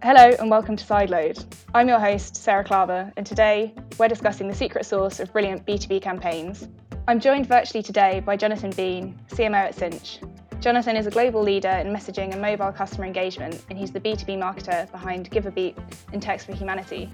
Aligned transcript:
Hello 0.00 0.30
and 0.38 0.48
welcome 0.48 0.76
to 0.76 0.84
Sideload. 0.84 1.44
I'm 1.74 1.88
your 1.88 1.98
host, 1.98 2.36
Sarah 2.36 2.62
Claver, 2.62 3.12
and 3.16 3.26
today 3.26 3.74
we're 3.98 4.06
discussing 4.06 4.46
the 4.46 4.54
secret 4.54 4.86
sauce 4.86 5.18
of 5.18 5.32
brilliant 5.32 5.66
B2B 5.66 6.00
campaigns. 6.00 6.68
I'm 7.08 7.18
joined 7.18 7.46
virtually 7.46 7.82
today 7.82 8.20
by 8.20 8.36
Jonathan 8.36 8.70
Bean, 8.70 9.18
CMO 9.30 9.54
at 9.54 9.74
Sinch. 9.74 10.20
Jonathan 10.60 10.96
is 10.96 11.08
a 11.08 11.10
global 11.10 11.42
leader 11.42 11.68
in 11.68 11.88
messaging 11.88 12.30
and 12.30 12.40
mobile 12.40 12.70
customer 12.70 13.06
engagement, 13.06 13.64
and 13.70 13.76
he's 13.76 13.90
the 13.90 13.98
B2B 13.98 14.38
marketer 14.38 14.88
behind 14.92 15.32
Give 15.32 15.46
a 15.46 15.50
Beep 15.50 15.80
and 16.12 16.22
Text 16.22 16.46
for 16.46 16.54
Humanity. 16.54 17.10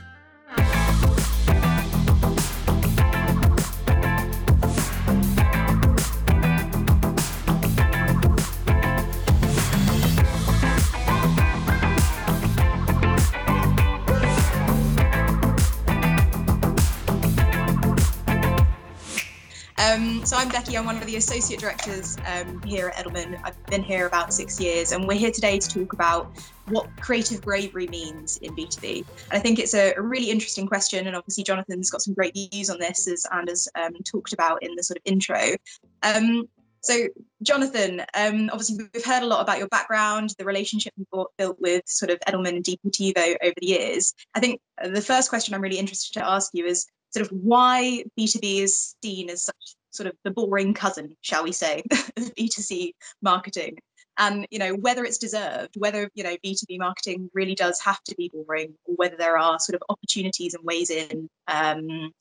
So 20.25 20.39
I'm 20.39 20.49
Becky. 20.49 20.79
I'm 20.79 20.87
one 20.87 20.97
of 20.97 21.05
the 21.05 21.17
associate 21.17 21.61
directors 21.61 22.17
um, 22.27 22.63
here 22.63 22.89
at 22.89 23.05
Edelman. 23.05 23.39
I've 23.45 23.63
been 23.67 23.83
here 23.83 24.07
about 24.07 24.33
six 24.33 24.59
years, 24.59 24.93
and 24.93 25.07
we're 25.07 25.19
here 25.19 25.31
today 25.31 25.59
to 25.59 25.69
talk 25.69 25.93
about 25.93 26.33
what 26.69 26.89
creative 26.99 27.43
bravery 27.43 27.89
means 27.89 28.39
in 28.39 28.57
B2B. 28.57 28.99
And 28.99 29.07
I 29.33 29.39
think 29.39 29.59
it's 29.59 29.75
a, 29.75 29.93
really 29.99 30.31
interesting 30.31 30.67
question, 30.67 31.07
and 31.07 31.15
obviously 31.15 31.45
Jonathan's 31.45 31.91
got 31.91 32.01
some 32.01 32.15
great 32.15 32.33
views 32.33 32.71
on 32.71 32.79
this, 32.79 33.07
as 33.07 33.27
and 33.33 33.51
has 33.51 33.69
um, 33.75 33.93
talked 34.03 34.33
about 34.33 34.63
in 34.63 34.75
the 34.77 34.83
sort 34.83 34.97
of 34.97 35.03
intro. 35.05 35.57
Um, 36.03 36.49
so, 36.81 37.07
Jonathan, 37.43 38.01
um, 38.15 38.49
obviously 38.51 38.89
we've 38.95 39.05
heard 39.05 39.25
a 39.25 39.27
lot 39.27 39.43
about 39.43 39.59
your 39.59 39.69
background, 39.69 40.35
the 40.39 40.47
relationship 40.47 40.95
you've 40.97 41.27
built 41.37 41.57
with 41.61 41.83
sort 41.85 42.11
of 42.11 42.19
Edelman 42.21 42.57
and 42.57 42.65
Deportivo 42.65 43.37
over 43.43 43.55
the 43.61 43.67
years. 43.67 44.15
I 44.35 44.41
think 44.41 44.63
the 44.83 45.03
first 45.03 45.29
question 45.29 45.55
I'm 45.55 45.61
really 45.61 45.79
interested 45.79 46.15
to 46.15 46.27
ask 46.27 46.51
you 46.55 46.65
is 46.65 46.87
sort 47.11 47.27
of 47.27 47.33
why 47.33 48.05
B2B 48.19 48.61
is 48.61 48.95
seen 49.03 49.29
as 49.29 49.45
such 49.45 49.77
sort 49.95 50.09
of 50.09 50.17
the 50.25 50.31
boring 50.31 50.75
cousin, 50.75 51.17
shall 51.21 51.45
we 51.45 51.53
say, 51.53 51.83
of 52.17 52.35
B2C 52.35 52.93
marketing. 53.23 53.79
And 54.17 54.47
you 54.51 54.61
know 54.61 54.75
whether 54.75 55.05
it's 55.05 55.19
deserved, 55.19 55.75
whether 55.77 56.09
you 56.15 56.23
know 56.23 56.37
B2B 56.45 56.79
marketing 56.79 57.31
really 57.35 57.57
does 57.57 57.81
have 57.81 58.01
to 58.05 58.15
be 58.15 58.31
boring, 58.33 58.75
or 58.85 58.95
whether 58.95 59.17
there 59.17 59.37
are 59.37 59.59
sort 59.59 59.75
of 59.75 59.83
opportunities 59.89 60.55
and 60.55 60.65
ways 60.65 60.91
in 60.91 61.29
um, 61.49 62.13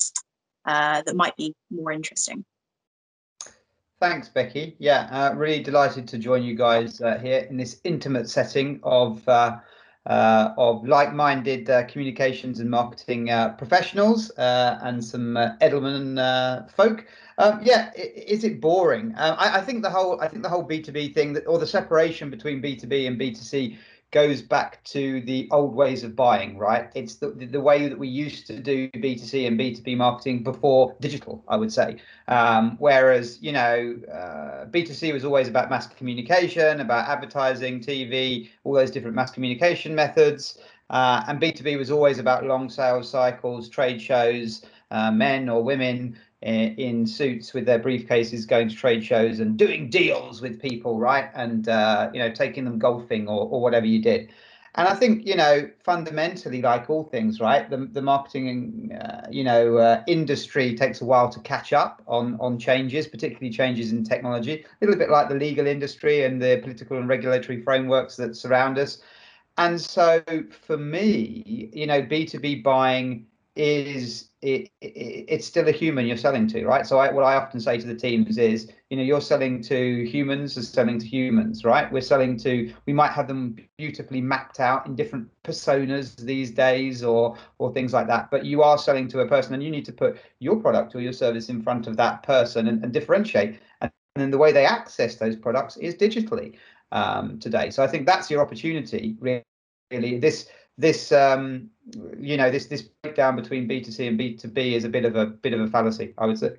uh, 0.66 1.04
that 1.06 1.16
might 1.16 1.36
be 1.38 1.54
more 1.70 1.92
interesting. 1.92 2.46
Thanks, 4.00 4.28
Becky. 4.28 4.76
Yeah, 4.80 5.08
uh, 5.12 5.36
really 5.36 5.62
delighted 5.62 6.08
to 6.10 6.18
join 6.18 6.42
you 6.42 6.56
guys 6.56 7.00
uh, 7.00 7.20
here 7.20 7.48
in 7.50 7.58
this 7.58 7.80
intimate 7.84 8.28
setting 8.28 8.80
of 8.82 9.26
uh, 10.06 10.54
of 10.58 10.86
like-minded 10.86 11.70
uh, 11.70 11.84
communications 11.84 12.60
and 12.60 12.70
marketing 12.70 13.30
uh, 13.30 13.50
professionals 13.54 14.32
uh, 14.38 14.80
and 14.82 15.04
some 15.04 15.38
uh, 15.38 15.56
Edelman 15.62 16.20
uh, 16.20 16.68
folk. 16.68 17.06
Um, 17.38 17.62
yeah, 17.64 17.92
is 17.96 18.44
it 18.44 18.62
boring? 18.62 19.16
I, 19.18 19.58
I, 19.58 19.62
think 19.62 19.82
the 19.82 19.90
whole 19.90 20.22
I 20.22 20.28
think 20.28 20.44
the 20.44 20.50
whole 20.50 20.62
B 20.62 20.82
two 20.82 20.92
B 20.92 21.12
thing 21.12 21.34
that, 21.34 21.48
or 21.48 21.58
the 21.58 21.66
separation 21.66 22.30
between 22.30 22.62
B 22.62 22.76
two 22.76 22.86
B 22.86 23.08
and 23.08 23.18
B 23.18 23.32
two 23.32 23.42
C 23.42 23.78
goes 24.14 24.42
back 24.42 24.82
to 24.86 25.20
the 25.22 25.50
old 25.52 25.76
ways 25.76 26.04
of 26.04 26.16
buying, 26.16 26.58
right? 26.58 26.90
It's 26.96 27.16
the, 27.16 27.32
the 27.32 27.60
way 27.60 27.90
that 27.90 27.98
we 27.98 28.08
used 28.08 28.48
to 28.48 28.60
do 28.60 28.88
B2C 28.92 29.48
and 29.48 29.60
B2B 29.60 29.98
marketing 29.98 30.44
before 30.44 30.96
digital, 31.02 31.44
I 31.48 31.58
would 31.58 31.74
say. 31.74 31.98
Um, 32.28 32.78
whereas, 32.80 33.42
you 33.42 33.52
know, 33.52 33.98
uh, 34.10 34.66
B2C 34.68 35.12
was 35.12 35.26
always 35.26 35.48
about 35.50 35.70
mass 35.70 35.88
communication, 35.88 36.80
about 36.80 37.10
advertising, 37.10 37.82
TV, 37.82 38.50
all 38.64 38.74
those 38.74 38.92
different 38.92 39.16
mass 39.16 39.32
communication 39.32 39.96
methods. 39.96 40.60
Uh, 40.90 41.24
and 41.28 41.42
B2B 41.42 41.78
was 41.78 41.90
always 41.90 42.20
about 42.20 42.46
long 42.46 42.70
sales 42.70 43.10
cycles, 43.10 43.68
trade 43.68 44.00
shows, 44.00 44.64
uh, 44.92 45.12
men 45.12 45.50
or 45.50 45.64
women 45.64 46.16
in 46.44 47.08
suits 47.08 47.54
with 47.54 47.66
their 47.66 47.80
briefcases 47.80 48.48
going 48.48 48.70
to 48.70 48.76
trade 48.76 49.04
shows 49.04 49.40
and 49.40 49.58
doing 49.58 49.90
deals 49.90 50.42
with 50.42 50.62
people 50.62 51.00
right? 51.00 51.30
And 51.34 51.68
uh, 51.70 52.10
you 52.14 52.20
know 52.20 52.32
taking 52.32 52.66
them 52.66 52.80
golfing 52.80 53.28
or, 53.28 53.48
or 53.48 53.62
whatever 53.62 53.86
you 53.86 54.02
did. 54.02 54.30
And 54.76 54.88
i 54.88 54.96
think 54.96 55.26
you 55.26 55.36
know 55.36 55.70
fundamentally 55.84 56.62
like 56.62 56.90
all 56.90 57.04
things 57.04 57.40
right 57.40 57.70
the, 57.70 57.78
the 57.78 58.02
marketing 58.02 58.98
uh, 59.00 59.28
you 59.30 59.44
know 59.44 59.78
uh, 59.78 60.04
industry 60.08 60.76
takes 60.76 61.02
a 61.02 61.06
while 61.06 61.30
to 61.30 61.40
catch 61.42 61.74
up 61.74 62.02
on 62.08 62.38
on 62.40 62.58
changes 62.58 63.08
particularly 63.08 63.52
changes 63.52 63.92
in 63.92 64.04
technology. 64.04 64.66
A 64.82 64.86
little 64.86 65.00
bit 65.00 65.10
like 65.10 65.30
the 65.30 65.36
legal 65.36 65.68
industry 65.68 66.24
and 66.26 66.42
the 66.42 66.60
political 66.64 66.98
and 66.98 67.08
regulatory 67.08 67.62
frameworks 67.62 68.16
that 68.18 68.36
surround 68.36 68.78
us. 68.80 69.02
And 69.58 69.80
so 69.80 70.24
for 70.50 70.78
me 70.78 71.70
you 71.72 71.86
know 71.86 72.02
b2b 72.02 72.64
buying 72.64 73.28
is 73.56 74.30
it, 74.42 74.72
it, 74.82 75.26
it's 75.28 75.46
still 75.46 75.68
a 75.68 75.72
human 75.72 76.06
you're 76.08 76.18
selling 76.18 76.48
to, 76.48 76.66
right? 76.66 76.86
So 76.86 76.98
I, 76.98 77.12
what 77.12 77.24
I 77.24 77.36
often 77.36 77.60
say 77.60 77.78
to 77.78 77.86
the 77.86 77.96
teams 77.96 78.38
is, 78.38 78.72
you 78.90 78.98
know, 78.98 79.04
you're 79.04 79.22
selling 79.22 79.62
to 79.64 80.06
humans 80.06 80.58
as 80.58 80.68
selling 80.68 80.98
to 81.00 81.06
humans, 81.06 81.64
right? 81.64 81.92
We're 81.92 82.02
selling 82.02 82.36
to, 82.40 82.74
we 82.88 82.94
might 82.94 83.12
have 83.12 83.28
them 83.28 83.56
beautifully 83.78 84.22
mapped 84.22 84.60
out 84.60 84.88
in 84.88 84.96
different 84.96 85.30
personas 85.44 86.16
these 86.18 86.52
days 86.52 87.04
or 87.04 87.38
or 87.60 87.72
things 87.74 87.94
like 87.94 88.08
that, 88.08 88.32
but 88.32 88.44
you 88.44 88.64
are 88.64 88.78
selling 88.78 89.08
to 89.10 89.20
a 89.20 89.28
person 89.28 89.54
and 89.54 89.64
you 89.64 89.70
need 89.70 89.86
to 89.86 89.94
put 89.94 90.20
your 90.40 90.56
product 90.56 90.96
or 90.96 91.02
your 91.02 91.14
service 91.14 91.50
in 91.50 91.62
front 91.62 91.86
of 91.88 91.96
that 91.98 92.24
person 92.24 92.68
and, 92.68 92.84
and 92.84 92.92
differentiate. 92.92 93.60
And 93.82 93.92
then 94.16 94.32
the 94.32 94.38
way 94.38 94.52
they 94.52 94.66
access 94.66 95.16
those 95.16 95.36
products 95.36 95.78
is 95.78 95.96
digitally 95.96 96.56
um, 96.92 97.40
today. 97.40 97.70
So 97.70 97.84
I 97.84 97.88
think 97.88 98.06
that's 98.08 98.32
your 98.32 98.42
opportunity, 98.42 99.16
really. 99.22 100.18
This 100.18 100.48
this 100.78 101.12
um, 101.12 101.70
you 102.18 102.38
know 102.38 102.50
this 102.50 102.66
this 102.68 102.82
breakdown 102.82 103.36
between 103.36 103.68
B2C 103.68 104.08
and 104.08 104.20
B2B 104.20 104.74
is 104.74 104.84
a 104.84 104.90
bit 104.90 105.06
of 105.06 105.16
a 105.16 105.26
bit 105.26 105.54
of 105.54 105.62
a 105.62 105.68
fallacy. 105.68 106.14
I 106.18 106.26
would 106.26 106.40
say, 106.40 106.54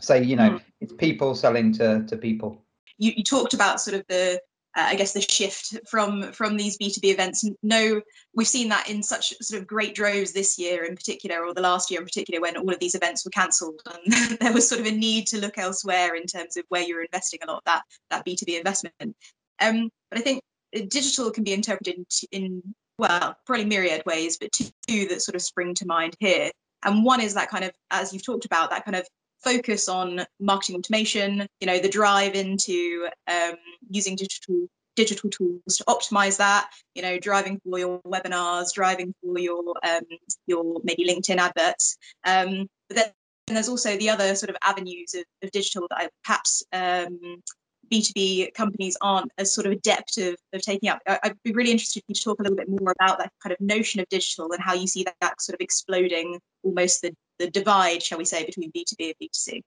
say 0.00 0.22
you 0.22 0.36
know, 0.36 0.50
mm. 0.50 0.62
it's 0.80 0.92
people 0.92 1.34
selling 1.34 1.72
to 1.74 2.04
to 2.04 2.16
people. 2.16 2.62
You, 2.98 3.12
you 3.16 3.24
talked 3.24 3.54
about 3.54 3.80
sort 3.80 3.96
of 3.96 4.06
the 4.08 4.40
uh, 4.76 4.82
I 4.82 4.94
guess 4.94 5.12
the 5.12 5.20
shift 5.20 5.78
from 5.88 6.32
from 6.32 6.56
these 6.56 6.78
B2B 6.78 7.04
events. 7.04 7.48
No, 7.62 8.00
we've 8.34 8.46
seen 8.46 8.68
that 8.68 8.88
in 8.88 9.02
such 9.02 9.34
sort 9.40 9.60
of 9.60 9.66
great 9.66 9.94
droves 9.94 10.32
this 10.32 10.58
year 10.58 10.84
in 10.84 10.94
particular, 10.94 11.44
or 11.44 11.54
the 11.54 11.62
last 11.62 11.90
year 11.90 12.00
in 12.00 12.06
particular, 12.06 12.40
when 12.40 12.56
all 12.56 12.72
of 12.72 12.78
these 12.78 12.94
events 12.94 13.24
were 13.24 13.30
cancelled, 13.30 13.80
and 13.86 14.38
there 14.40 14.52
was 14.52 14.68
sort 14.68 14.80
of 14.80 14.86
a 14.86 14.92
need 14.92 15.26
to 15.28 15.40
look 15.40 15.58
elsewhere 15.58 16.14
in 16.14 16.26
terms 16.26 16.56
of 16.56 16.64
where 16.68 16.82
you're 16.82 17.02
investing 17.02 17.40
a 17.42 17.46
lot 17.46 17.58
of 17.58 17.64
that 17.64 17.82
that 18.10 18.24
B2B 18.24 18.58
investment. 18.58 19.16
Um, 19.60 19.90
but 20.10 20.20
I 20.20 20.22
think 20.22 20.42
digital 20.88 21.30
can 21.30 21.42
be 21.42 21.54
interpreted 21.54 21.94
in, 21.96 22.42
in 22.42 22.74
well, 22.98 23.36
probably 23.46 23.64
myriad 23.64 24.02
ways, 24.06 24.38
but 24.38 24.52
two 24.52 25.08
that 25.08 25.22
sort 25.22 25.34
of 25.34 25.42
spring 25.42 25.74
to 25.74 25.86
mind 25.86 26.16
here. 26.20 26.50
And 26.84 27.04
one 27.04 27.20
is 27.20 27.34
that 27.34 27.50
kind 27.50 27.64
of, 27.64 27.72
as 27.90 28.12
you've 28.12 28.24
talked 28.24 28.44
about, 28.44 28.70
that 28.70 28.84
kind 28.84 28.96
of 28.96 29.06
focus 29.42 29.88
on 29.88 30.24
marketing 30.40 30.76
automation, 30.76 31.46
you 31.60 31.66
know, 31.66 31.78
the 31.78 31.88
drive 31.88 32.34
into 32.34 33.08
um, 33.28 33.54
using 33.90 34.16
digital 34.16 34.68
digital 34.94 35.28
tools 35.28 35.76
to 35.76 35.84
optimize 35.84 36.38
that, 36.38 36.70
you 36.94 37.02
know, 37.02 37.18
driving 37.18 37.60
for 37.62 37.78
your 37.78 38.00
webinars, 38.06 38.72
driving 38.72 39.14
for 39.22 39.38
your 39.38 39.62
um, 39.82 40.00
your 40.46 40.80
maybe 40.84 41.06
LinkedIn 41.06 41.36
adverts. 41.36 41.98
Um, 42.24 42.66
but 42.88 42.96
then 42.96 43.12
there's 43.46 43.68
also 43.68 43.96
the 43.96 44.10
other 44.10 44.34
sort 44.34 44.50
of 44.50 44.56
avenues 44.62 45.14
of, 45.14 45.24
of 45.42 45.50
digital 45.50 45.86
that 45.90 45.98
I 45.98 46.08
perhaps 46.24 46.62
um, 46.72 47.42
B2B 47.90 48.54
companies 48.54 48.96
aren't 49.00 49.30
as 49.38 49.54
sort 49.54 49.66
of 49.66 49.72
adept 49.72 50.18
of, 50.18 50.36
of 50.52 50.62
taking 50.62 50.88
up. 50.88 51.00
I'd 51.06 51.36
be 51.42 51.52
really 51.52 51.70
interested 51.70 52.02
you 52.08 52.14
to 52.14 52.22
talk 52.22 52.40
a 52.40 52.42
little 52.42 52.56
bit 52.56 52.68
more 52.68 52.94
about 52.98 53.18
that 53.18 53.32
kind 53.42 53.52
of 53.52 53.60
notion 53.60 54.00
of 54.00 54.08
digital 54.08 54.52
and 54.52 54.62
how 54.62 54.74
you 54.74 54.86
see 54.86 55.04
that, 55.04 55.16
that 55.20 55.40
sort 55.40 55.54
of 55.54 55.60
exploding 55.60 56.40
almost 56.62 57.02
the, 57.02 57.12
the 57.38 57.50
divide, 57.50 58.02
shall 58.02 58.18
we 58.18 58.24
say, 58.24 58.44
between 58.44 58.70
B2B 58.72 59.14
and 59.14 59.14
B2C. 59.22 59.62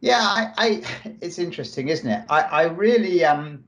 Yeah, 0.00 0.20
I, 0.20 0.52
I 0.56 0.82
it's 1.20 1.38
interesting, 1.38 1.88
isn't 1.88 2.08
it? 2.08 2.24
I, 2.30 2.40
I 2.40 2.62
really 2.64 3.24
um 3.24 3.64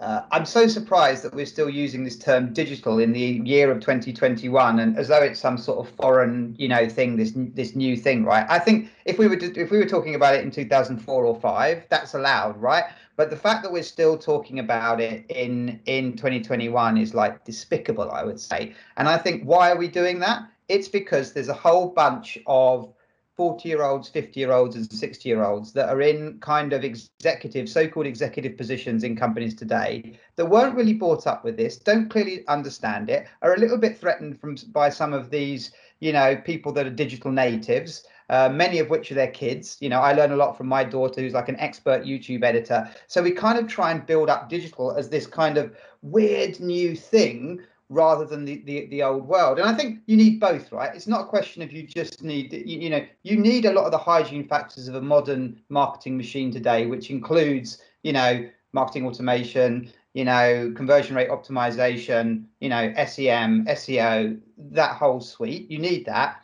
uh, 0.00 0.22
I'm 0.30 0.46
so 0.46 0.66
surprised 0.66 1.22
that 1.24 1.34
we're 1.34 1.44
still 1.44 1.68
using 1.68 2.04
this 2.04 2.16
term 2.16 2.54
digital 2.54 2.98
in 2.98 3.12
the 3.12 3.42
year 3.44 3.70
of 3.70 3.80
2021, 3.80 4.78
and 4.80 4.96
as 4.96 5.08
though 5.08 5.22
it's 5.22 5.38
some 5.38 5.58
sort 5.58 5.86
of 5.86 5.94
foreign, 5.94 6.54
you 6.58 6.68
know, 6.68 6.88
thing. 6.88 7.16
This 7.16 7.32
this 7.36 7.76
new 7.76 7.98
thing, 7.98 8.24
right? 8.24 8.46
I 8.48 8.58
think 8.58 8.88
if 9.04 9.18
we 9.18 9.28
were 9.28 9.36
to, 9.36 9.60
if 9.60 9.70
we 9.70 9.76
were 9.76 9.86
talking 9.86 10.14
about 10.14 10.34
it 10.34 10.42
in 10.42 10.50
2004 10.50 11.24
or 11.24 11.38
five, 11.38 11.84
that's 11.90 12.14
allowed, 12.14 12.56
right? 12.56 12.84
But 13.16 13.28
the 13.28 13.36
fact 13.36 13.62
that 13.62 13.70
we're 13.70 13.82
still 13.82 14.16
talking 14.16 14.58
about 14.58 15.02
it 15.02 15.26
in 15.28 15.78
in 15.84 16.16
2021 16.16 16.96
is 16.96 17.12
like 17.12 17.44
despicable, 17.44 18.10
I 18.10 18.24
would 18.24 18.40
say. 18.40 18.72
And 18.96 19.06
I 19.06 19.18
think 19.18 19.42
why 19.44 19.70
are 19.70 19.76
we 19.76 19.88
doing 19.88 20.18
that? 20.20 20.48
It's 20.68 20.88
because 20.88 21.34
there's 21.34 21.48
a 21.48 21.54
whole 21.54 21.88
bunch 21.88 22.38
of 22.46 22.94
40 23.40 23.70
year 23.70 23.82
olds, 23.82 24.06
50 24.10 24.38
year 24.38 24.52
olds, 24.52 24.76
and 24.76 24.92
60 24.92 25.26
year 25.26 25.42
olds 25.42 25.72
that 25.72 25.88
are 25.88 26.02
in 26.02 26.38
kind 26.40 26.74
of 26.74 26.84
executive, 26.84 27.70
so 27.70 27.88
called 27.88 28.04
executive 28.04 28.54
positions 28.54 29.02
in 29.02 29.16
companies 29.16 29.54
today 29.54 30.12
that 30.36 30.44
weren't 30.44 30.74
really 30.74 30.92
brought 30.92 31.26
up 31.26 31.42
with 31.42 31.56
this, 31.56 31.78
don't 31.78 32.10
clearly 32.10 32.46
understand 32.48 33.08
it, 33.08 33.26
are 33.40 33.54
a 33.54 33.58
little 33.58 33.78
bit 33.78 33.96
threatened 33.98 34.38
from 34.38 34.56
by 34.72 34.90
some 34.90 35.14
of 35.14 35.30
these, 35.30 35.72
you 36.00 36.12
know, 36.12 36.36
people 36.36 36.70
that 36.70 36.86
are 36.86 36.90
digital 36.90 37.32
natives. 37.32 38.04
Uh, 38.28 38.50
many 38.50 38.78
of 38.78 38.90
which 38.90 39.10
are 39.10 39.14
their 39.14 39.30
kids. 39.30 39.78
You 39.80 39.88
know, 39.88 40.00
I 40.00 40.12
learn 40.12 40.32
a 40.32 40.36
lot 40.36 40.58
from 40.58 40.68
my 40.68 40.84
daughter, 40.84 41.22
who's 41.22 41.32
like 41.32 41.48
an 41.48 41.58
expert 41.58 42.04
YouTube 42.04 42.44
editor. 42.44 42.90
So 43.06 43.22
we 43.22 43.30
kind 43.30 43.58
of 43.58 43.68
try 43.68 43.90
and 43.90 44.04
build 44.04 44.28
up 44.28 44.50
digital 44.50 44.92
as 44.92 45.08
this 45.08 45.26
kind 45.26 45.56
of 45.56 45.74
weird 46.02 46.60
new 46.60 46.94
thing 46.94 47.62
rather 47.90 48.24
than 48.24 48.44
the, 48.44 48.62
the, 48.64 48.86
the 48.86 49.02
old 49.02 49.26
world. 49.26 49.58
And 49.58 49.68
I 49.68 49.74
think 49.74 49.98
you 50.06 50.16
need 50.16 50.40
both, 50.40 50.70
right? 50.72 50.94
It's 50.94 51.08
not 51.08 51.22
a 51.22 51.26
question 51.26 51.60
of 51.60 51.72
you 51.72 51.82
just 51.82 52.22
need, 52.22 52.52
you, 52.52 52.78
you 52.78 52.88
know, 52.88 53.04
you 53.24 53.36
need 53.36 53.66
a 53.66 53.72
lot 53.72 53.84
of 53.84 53.90
the 53.90 53.98
hygiene 53.98 54.46
factors 54.46 54.86
of 54.88 54.94
a 54.94 55.02
modern 55.02 55.60
marketing 55.68 56.16
machine 56.16 56.52
today, 56.52 56.86
which 56.86 57.10
includes, 57.10 57.82
you 58.04 58.12
know, 58.12 58.48
marketing 58.72 59.06
automation, 59.06 59.90
you 60.14 60.24
know, 60.24 60.72
conversion 60.76 61.16
rate 61.16 61.30
optimization, 61.30 62.44
you 62.60 62.68
know, 62.68 62.94
SEM, 63.06 63.66
SEO, 63.66 64.40
that 64.56 64.94
whole 64.94 65.20
suite. 65.20 65.68
You 65.68 65.80
need 65.80 66.06
that. 66.06 66.42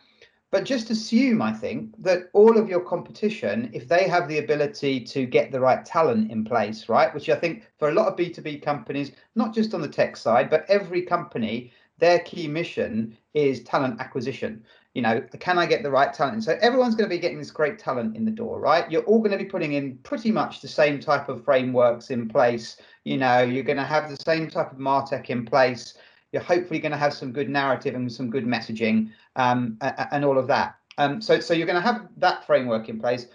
But 0.52 0.64
just 0.64 0.90
assume, 0.90 1.43
I 1.43 1.52
think, 1.52 1.94
that 2.02 2.31
all 2.32 2.56
of 2.56 2.69
your 2.69 2.81
competition, 2.81 3.69
if 3.72 3.88
they 3.88 4.08
have 4.08 4.28
the 4.28 4.38
ability 4.38 5.00
to 5.00 5.26
get 5.26 5.50
the 5.50 5.60
right 5.60 5.84
talent 5.84 6.31
in 6.31 6.44
place, 6.44 6.88
right, 6.88 7.12
which 7.12 7.28
I 7.28 7.34
think 7.34 7.69
for 7.78 7.88
a 7.88 7.94
lot 7.94 8.06
of 8.06 8.16
B2B 8.16 8.62
companies, 8.62 9.12
not 9.34 9.52
just 9.52 9.75
on 9.75 9.82
the 9.82 9.88
tech 9.88 10.16
side, 10.16 10.48
but 10.48 10.64
every 10.69 11.02
company, 11.02 11.72
their 11.98 12.20
key 12.20 12.46
mission 12.46 13.16
is 13.34 13.64
talent 13.64 14.00
acquisition. 14.00 14.62
You 14.94 15.02
know, 15.02 15.20
can 15.40 15.58
I 15.58 15.66
get 15.66 15.82
the 15.82 15.90
right 15.90 16.12
talent? 16.12 16.44
So 16.44 16.56
everyone's 16.60 16.94
going 16.94 17.10
to 17.10 17.14
be 17.14 17.20
getting 17.20 17.38
this 17.38 17.50
great 17.50 17.78
talent 17.78 18.16
in 18.16 18.25
the 18.25 18.31
door, 18.31 18.60
right? 18.60 18.90
You're 18.90 19.02
all 19.02 19.19
going 19.19 19.32
to 19.32 19.37
be 19.37 19.44
putting 19.44 19.75
in 19.75 19.98
pretty 19.98 20.31
much 20.31 20.60
the 20.60 20.69
same 20.69 21.00
type 21.00 21.28
of 21.28 21.44
frameworks 21.44 22.10
in 22.10 22.28
place. 22.28 22.76
You 23.04 23.19
know, 23.19 23.43
you're 23.43 23.64
going 23.64 23.76
to 23.76 23.84
have 23.84 24.08
the 24.08 24.16
same 24.16 24.48
type 24.48 24.72
of 24.72 24.78
Martech 24.78 25.28
in 25.28 25.44
place 25.44 25.94
you're 26.32 26.43
hopefully 26.43 26.81
going 26.81 26.93
to 26.93 26.99
have 26.99 27.14
some 27.14 27.32
good 27.32 27.49
narrative 27.49 27.94
and 27.94 28.11
some 28.11 28.31
good 28.31 28.44
messaging 28.44 29.11
um, 29.37 29.78
and 29.81 30.25
all 30.25 30.38
of 30.38 30.46
that. 30.49 30.76
Um, 30.99 31.20
so, 31.20 31.40
so 31.40 31.55
you're 31.55 31.67
going 31.67 31.82
to 31.82 31.87
have 31.87 32.08
that 32.17 32.46
framework 32.46 32.88
in 32.88 32.99
place. 32.99 33.26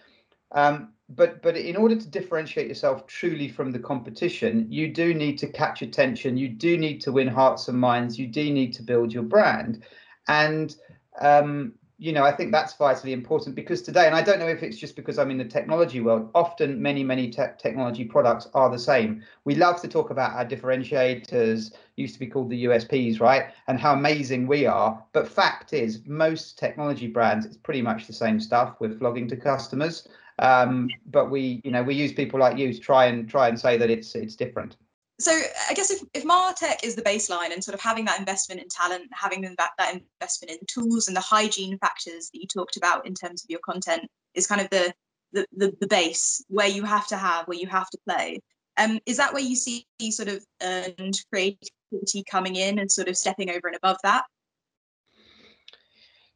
Um, 0.51 0.93
but 1.15 1.41
but 1.41 1.57
in 1.57 1.75
order 1.75 1.95
to 1.95 2.07
differentiate 2.07 2.67
yourself 2.67 3.05
truly 3.05 3.49
from 3.49 3.71
the 3.71 3.79
competition, 3.79 4.65
you 4.69 4.87
do 4.87 5.13
need 5.13 5.37
to 5.39 5.47
catch 5.47 5.81
attention. 5.81 6.37
You 6.37 6.49
do 6.49 6.77
need 6.77 7.01
to 7.01 7.11
win 7.11 7.27
hearts 7.27 7.67
and 7.67 7.77
minds. 7.77 8.17
You 8.17 8.27
do 8.27 8.51
need 8.51 8.73
to 8.73 8.83
build 8.83 9.11
your 9.11 9.23
brand, 9.23 9.83
and 10.27 10.75
um, 11.19 11.73
you 12.01 12.11
know, 12.11 12.23
I 12.23 12.31
think 12.31 12.51
that's 12.51 12.73
vitally 12.73 13.13
important 13.13 13.55
because 13.55 13.83
today, 13.83 14.07
and 14.07 14.15
I 14.15 14.23
don't 14.23 14.39
know 14.39 14.47
if 14.47 14.63
it's 14.63 14.77
just 14.79 14.95
because 14.95 15.19
I'm 15.19 15.29
in 15.29 15.37
the 15.37 15.45
technology 15.45 16.01
world, 16.01 16.31
often 16.33 16.81
many, 16.81 17.03
many 17.03 17.29
te 17.29 17.43
technology 17.59 18.05
products 18.05 18.47
are 18.55 18.71
the 18.71 18.79
same. 18.79 19.21
We 19.45 19.53
love 19.53 19.79
to 19.83 19.87
talk 19.87 20.09
about 20.09 20.31
our 20.31 20.43
differentiators, 20.43 21.73
used 21.97 22.15
to 22.15 22.19
be 22.19 22.25
called 22.25 22.49
the 22.49 22.65
USPs, 22.65 23.19
right? 23.19 23.51
And 23.67 23.79
how 23.79 23.93
amazing 23.93 24.47
we 24.47 24.65
are. 24.65 24.99
But 25.13 25.27
fact 25.27 25.73
is, 25.73 26.01
most 26.07 26.57
technology 26.57 27.05
brands, 27.05 27.45
it's 27.45 27.57
pretty 27.57 27.83
much 27.83 28.07
the 28.07 28.13
same 28.13 28.39
stuff 28.39 28.77
we're 28.79 28.97
flogging 28.97 29.27
to 29.27 29.37
customers. 29.37 30.07
Um, 30.39 30.89
but 31.05 31.29
we, 31.29 31.61
you 31.63 31.69
know, 31.69 31.83
we 31.83 31.93
use 31.93 32.13
people 32.13 32.39
like 32.39 32.57
you 32.57 32.73
to 32.73 32.79
try 32.79 33.05
and 33.05 33.29
try 33.29 33.47
and 33.47 33.59
say 33.59 33.77
that 33.77 33.91
it's 33.91 34.15
it's 34.15 34.35
different 34.35 34.75
so 35.21 35.31
I 35.69 35.73
guess 35.73 35.91
if, 35.91 36.01
if 36.13 36.23
Martech 36.23 36.83
is 36.83 36.95
the 36.95 37.01
baseline 37.01 37.53
and 37.53 37.63
sort 37.63 37.75
of 37.75 37.81
having 37.81 38.05
that 38.05 38.19
investment 38.19 38.61
in 38.61 38.67
talent, 38.69 39.03
having 39.13 39.41
that, 39.41 39.71
that 39.77 39.95
investment 40.19 40.51
in 40.51 40.65
tools 40.67 41.07
and 41.07 41.15
the 41.15 41.21
hygiene 41.21 41.77
factors 41.77 42.29
that 42.31 42.39
you 42.39 42.47
talked 42.47 42.77
about 42.77 43.05
in 43.05 43.13
terms 43.13 43.43
of 43.43 43.49
your 43.49 43.59
content 43.65 44.03
is 44.33 44.47
kind 44.47 44.61
of 44.61 44.69
the, 44.69 44.93
the, 45.33 45.45
the, 45.55 45.73
the 45.81 45.87
base 45.87 46.43
where 46.47 46.67
you 46.67 46.83
have 46.83 47.07
to 47.07 47.17
have, 47.17 47.47
where 47.47 47.57
you 47.57 47.67
have 47.67 47.89
to 47.89 47.97
play. 48.07 48.39
Um, 48.77 48.99
is 49.05 49.17
that 49.17 49.33
where 49.33 49.43
you 49.43 49.55
see 49.55 49.85
sort 50.09 50.29
of 50.29 50.43
earned 50.61 51.19
creativity 51.31 52.23
coming 52.29 52.55
in 52.55 52.79
and 52.79 52.91
sort 52.91 53.07
of 53.07 53.17
stepping 53.17 53.49
over 53.49 53.67
and 53.67 53.75
above 53.75 53.97
that? 54.03 54.23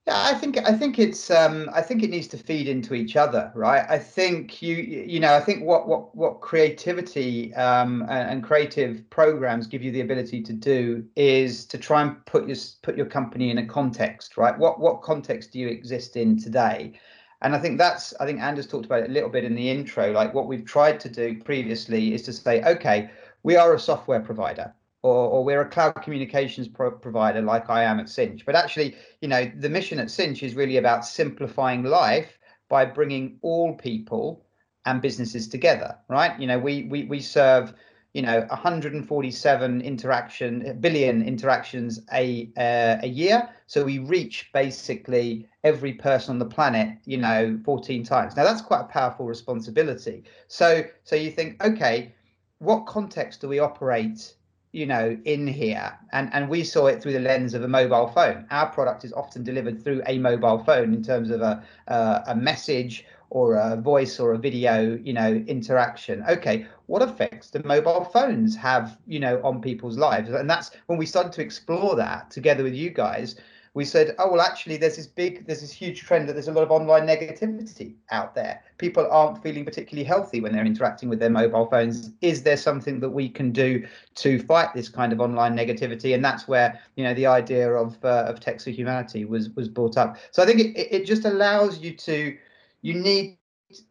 Yeah, 0.08 0.22
I 0.24 0.36
think 0.36 0.58
I 0.60 0.72
think 0.78 1.00
it's 1.00 1.32
um, 1.32 1.68
I 1.74 1.82
think 1.82 2.04
it 2.04 2.12
needs 2.12 2.28
to 2.28 2.38
feed 2.38 2.68
into 2.68 2.94
each 2.94 3.16
other, 3.16 3.52
right? 3.56 3.84
I 3.90 3.98
think 3.98 4.62
you 4.62 4.76
you 4.76 5.20
know 5.20 5.34
I 5.34 5.40
think 5.40 5.64
what 5.64 5.88
what 5.88 6.16
what 6.16 6.42
creativity 6.42 7.52
um, 7.56 8.06
and, 8.08 8.44
creative 8.44 9.10
programs 9.10 9.66
give 9.66 9.82
you 9.82 9.92
the 9.92 10.02
ability 10.02 10.44
to 10.44 10.54
do 10.54 11.04
is 11.16 11.66
to 11.66 11.80
try 11.80 12.04
and 12.04 12.24
put 12.28 12.48
your 12.48 12.58
put 12.84 12.96
your 12.96 13.08
company 13.08 13.50
in 13.50 13.58
a 13.58 13.66
context, 13.66 14.38
right? 14.38 14.56
What 14.56 14.80
what 14.80 15.02
context 15.02 15.52
do 15.54 15.60
you 15.60 15.70
exist 15.70 16.16
in 16.18 16.38
today? 16.38 16.94
And 17.42 17.56
I 17.56 17.60
think 17.60 17.80
that's 17.80 18.14
I 18.20 18.28
think 18.28 18.42
Anders 18.42 18.68
talked 18.68 18.86
about 18.86 19.04
it 19.04 19.10
a 19.10 19.14
little 19.14 19.30
bit 19.30 19.44
in 19.44 19.56
the 19.56 19.72
intro. 19.72 20.12
Like 20.12 20.36
what 20.36 20.48
we've 20.48 20.66
tried 20.66 21.00
to 21.00 21.10
do 21.10 21.42
previously 21.44 22.14
is 22.14 22.22
to 22.24 22.34
say, 22.34 22.62
okay, 22.64 23.10
we 23.42 23.56
are 23.56 23.74
a 23.74 23.80
software 23.80 24.20
provider 24.20 24.72
or, 25.06 25.30
or 25.30 25.44
we're 25.44 25.62
a 25.62 25.70
cloud 25.70 26.02
communications 26.02 26.68
pro 26.68 26.90
provider 26.90 27.40
like 27.40 27.70
I 27.70 27.84
am 27.84 28.00
at 28.00 28.10
Sinch. 28.10 28.44
But 28.44 28.56
actually, 28.56 28.96
you 29.22 29.28
know, 29.28 29.52
the 29.60 29.70
mission 29.70 30.00
at 30.00 30.10
Sinch 30.10 30.42
is 30.42 30.56
really 30.56 30.78
about 30.78 31.06
simplifying 31.06 31.84
life 31.84 32.40
by 32.70 32.86
bringing 32.86 33.38
all 33.44 33.76
people 33.76 34.48
and 34.88 35.04
businesses 35.04 35.48
together, 35.48 35.96
right? 36.10 36.40
You 36.40 36.48
know, 36.48 36.58
we 36.58 36.84
we 36.84 37.04
we 37.04 37.20
serve 37.20 37.76
you 38.14 38.24
know 38.24 38.48
147 38.50 39.82
interaction 39.82 40.78
billion 40.80 41.22
interactions 41.22 42.00
a 42.14 42.50
uh, 42.58 42.98
a 43.04 43.08
year 43.08 43.50
so 43.68 43.84
we 43.84 44.00
reach 44.00 44.50
basically 44.54 45.46
every 45.66 45.94
person 45.94 46.32
on 46.32 46.40
the 46.40 46.46
planet 46.46 46.98
you 47.04 47.18
know 47.18 47.60
14 47.66 48.06
times 48.06 48.38
now 48.38 48.46
that's 48.46 48.62
quite 48.62 48.82
a 48.82 48.86
powerful 48.86 49.26
responsibility 49.26 50.24
so 50.48 50.86
so 51.04 51.18
you 51.18 51.30
think 51.30 51.62
okay 51.62 52.16
what 52.60 52.86
context 52.86 53.42
do 53.42 53.50
we 53.50 53.60
operate 53.60 54.36
you 54.76 54.86
know 54.86 55.18
in 55.26 55.48
here. 55.48 55.98
And 56.12 56.30
and 56.34 56.50
we 56.50 56.64
saw 56.64 56.88
it 56.88 57.02
through 57.02 57.14
the 57.14 57.20
lens 57.20 57.54
of 57.54 57.64
a 57.64 57.68
mobile 57.68 58.08
phone. 58.08 58.46
Our 58.52 58.68
product 58.68 59.06
is 59.06 59.14
often 59.14 59.44
delivered 59.44 59.84
through 59.84 60.02
a 60.06 60.18
mobile 60.20 60.60
phone 60.60 60.94
in 60.94 61.04
terms 61.04 61.30
of 61.30 61.42
a 61.42 61.64
uh, 61.88 62.22
a 62.28 62.36
message 62.36 63.06
or 63.30 63.56
a 63.56 63.76
voice 63.76 64.20
or 64.20 64.34
a 64.34 64.38
video 64.38 65.00
you 65.02 65.14
know 65.14 65.34
interaction. 65.48 66.24
Okay 66.30 66.68
what 66.88 67.02
effects 67.02 67.50
do 67.50 67.62
mobile 67.66 68.04
phones 68.04 68.56
have 68.56 68.98
you 69.08 69.20
know 69.20 69.42
on 69.44 69.62
people's 69.62 69.98
lives? 69.98 70.30
And 70.30 70.50
that's 70.50 70.72
when 70.88 71.00
we 71.00 71.06
started 71.06 71.32
to 71.34 71.42
explore 71.42 71.96
that 71.96 72.30
together 72.30 72.64
with 72.64 72.74
you 72.74 72.90
guys 72.92 73.36
we 73.76 73.84
said, 73.84 74.16
oh 74.20 74.32
well, 74.32 74.42
actually, 74.42 74.78
there's 74.78 74.96
this 74.96 75.06
big, 75.06 75.46
there's 75.46 75.60
this 75.60 75.72
huge 75.72 76.02
trend 76.02 76.30
that 76.30 76.34
there's 76.34 76.48
a 76.48 76.52
lot 76.54 76.64
of 76.64 76.72
online 76.72 77.06
negativity 77.06 77.94
out 78.10 78.34
there. 78.34 78.64
People 78.78 79.06
aren't 79.12 79.44
feeling 79.44 79.66
particularly 79.66 80.06
healthy 80.06 80.40
when 80.40 80.54
they're 80.54 80.66
interacting 80.66 81.10
with 81.10 81.20
their 81.20 81.30
mobile 81.30 81.68
phones. 81.68 82.12
Is 82.22 82.42
there 82.44 82.56
something 82.56 83.02
that 83.02 83.10
we 83.10 83.28
can 83.28 83.52
do 83.52 83.86
to 84.16 84.40
fight 84.40 84.74
this 84.74 84.88
kind 84.88 85.12
of 85.12 85.20
online 85.20 85.58
negativity? 85.58 86.16
And 86.16 86.24
that's 86.24 86.48
where 86.48 86.80
you 86.96 87.04
know 87.04 87.14
the 87.14 87.28
idea 87.28 87.70
of 87.70 88.04
uh, 88.04 88.24
of 88.28 88.40
Text 88.40 88.64
for 88.64 88.72
Humanity 88.72 89.26
was 89.26 89.50
was 89.52 89.68
brought 89.68 89.98
up. 89.98 90.18
So 90.32 90.42
I 90.42 90.46
think 90.46 90.62
it, 90.62 90.96
it 90.96 91.06
just 91.06 91.26
allows 91.26 91.80
you 91.80 91.94
to, 91.98 92.38
you 92.82 92.94
need 92.94 93.38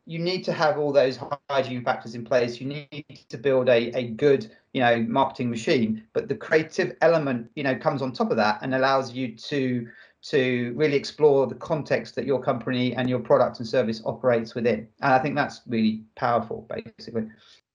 you 0.06 0.18
need 0.18 0.44
to 0.44 0.52
have 0.52 0.78
all 0.78 0.92
those 0.92 1.18
hygiene 1.50 1.84
factors 1.84 2.14
in 2.14 2.24
place. 2.24 2.60
You 2.60 2.68
need 2.68 3.26
to 3.28 3.36
build 3.36 3.68
a, 3.68 3.90
a 3.96 4.08
good, 4.08 4.50
you 4.74 4.80
know, 4.80 5.00
marketing 5.08 5.48
machine. 5.48 6.04
But 6.12 6.28
the 6.28 6.34
creative 6.34 6.96
element, 7.00 7.50
you 7.54 7.62
know, 7.62 7.74
comes 7.76 8.02
on 8.02 8.12
top 8.12 8.30
of 8.30 8.36
that 8.36 8.58
and 8.60 8.74
allows 8.74 9.12
you 9.14 9.34
to 9.36 9.88
to 10.22 10.72
really 10.74 10.96
explore 10.96 11.46
the 11.46 11.54
context 11.54 12.14
that 12.14 12.24
your 12.24 12.42
company 12.42 12.94
and 12.94 13.10
your 13.10 13.18
product 13.18 13.58
and 13.58 13.68
service 13.68 14.00
operates 14.06 14.54
within. 14.54 14.88
And 15.02 15.12
I 15.12 15.18
think 15.18 15.34
that's 15.34 15.60
really 15.66 16.02
powerful, 16.16 16.66
basically 16.70 17.24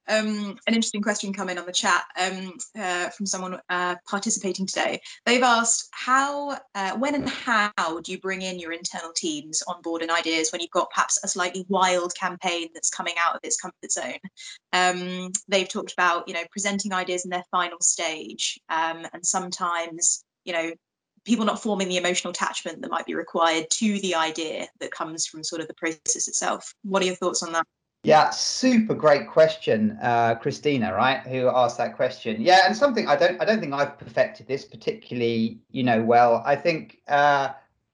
um, 0.10 0.58
an 0.68 0.74
interesting 0.74 1.02
question 1.02 1.32
come 1.34 1.50
in 1.50 1.58
on 1.58 1.66
the 1.66 1.72
chat 1.72 2.04
um, 2.20 2.54
uh, 2.78 3.10
from 3.10 3.26
someone 3.26 3.60
uh, 3.70 3.96
participating 4.08 4.66
today. 4.66 5.00
They've 5.26 5.44
asked 5.44 5.88
how, 5.92 6.58
uh, 6.76 6.98
when 6.98 7.16
and 7.16 7.30
how 7.30 7.72
do 8.04 8.12
you 8.12 8.20
bring 8.20 8.42
in 8.42 8.60
your 8.60 8.74
internal 8.74 9.12
teams 9.16 9.62
on 9.68 9.82
board 9.82 10.02
and 10.02 10.12
ideas 10.12 10.52
when 10.52 10.62
you've 10.62 10.72
got 10.72 10.90
perhaps 10.90 11.20
a 11.24 11.28
slightly 11.28 11.66
wild 11.70 12.14
campaign 12.16 12.70
that's 12.74 12.90
coming 12.90 13.14
out 13.24 13.36
of 13.36 13.42
its 13.44 13.58
comfort 13.58 13.92
zone? 13.92 14.20
Um, 14.74 15.32
they've 15.48 15.70
talked 15.70 15.94
about, 15.94 16.28
you 16.28 16.34
know, 16.34 16.44
presenting 16.52 16.94
ideas 16.94 17.24
in 17.24 17.30
their 17.30 17.46
final 17.52 17.80
stage 17.82 18.60
um, 18.70 19.06
and 19.14 19.26
sometimes, 19.26 20.24
you 20.44 20.54
know, 20.54 20.72
people 21.26 21.46
not 21.46 21.62
forming 21.62 21.90
the 21.90 21.98
emotional 21.98 22.32
attachment 22.32 22.82
that 22.82 22.90
might 22.90 23.06
be 23.06 23.14
required 23.14 23.66
to 23.70 24.00
the 24.00 24.16
idea 24.16 24.68
that 24.80 24.92
comes 24.92 25.28
from 25.28 25.44
sort 25.44 25.62
of 25.62 25.68
the 25.68 25.74
process 25.76 26.28
itself. 26.28 26.74
What 26.84 27.04
are 27.04 27.06
your 27.06 27.16
thoughts 27.16 27.44
on 27.44 27.52
that? 27.54 27.68
Yeah, 28.04 28.30
super 28.30 28.96
great 28.96 29.28
question, 29.28 29.98
uh, 30.02 30.36
Christina, 30.36 30.94
right? 30.94 31.20
Who 31.28 31.50
asked 31.50 31.78
that 31.80 31.98
question? 31.98 32.38
Yeah, 32.40 32.60
and 32.66 32.76
something 32.76 33.08
I 33.10 33.18
don't, 33.18 33.42
I 33.42 33.46
don't 33.46 33.60
think 33.60 33.74
I've 33.74 33.98
perfected 33.98 34.48
this 34.48 34.64
particularly, 34.64 35.60
you 35.72 35.84
know, 35.84 36.02
well. 36.02 36.42
I 36.46 36.56
think 36.56 37.02
uh, 37.10 37.50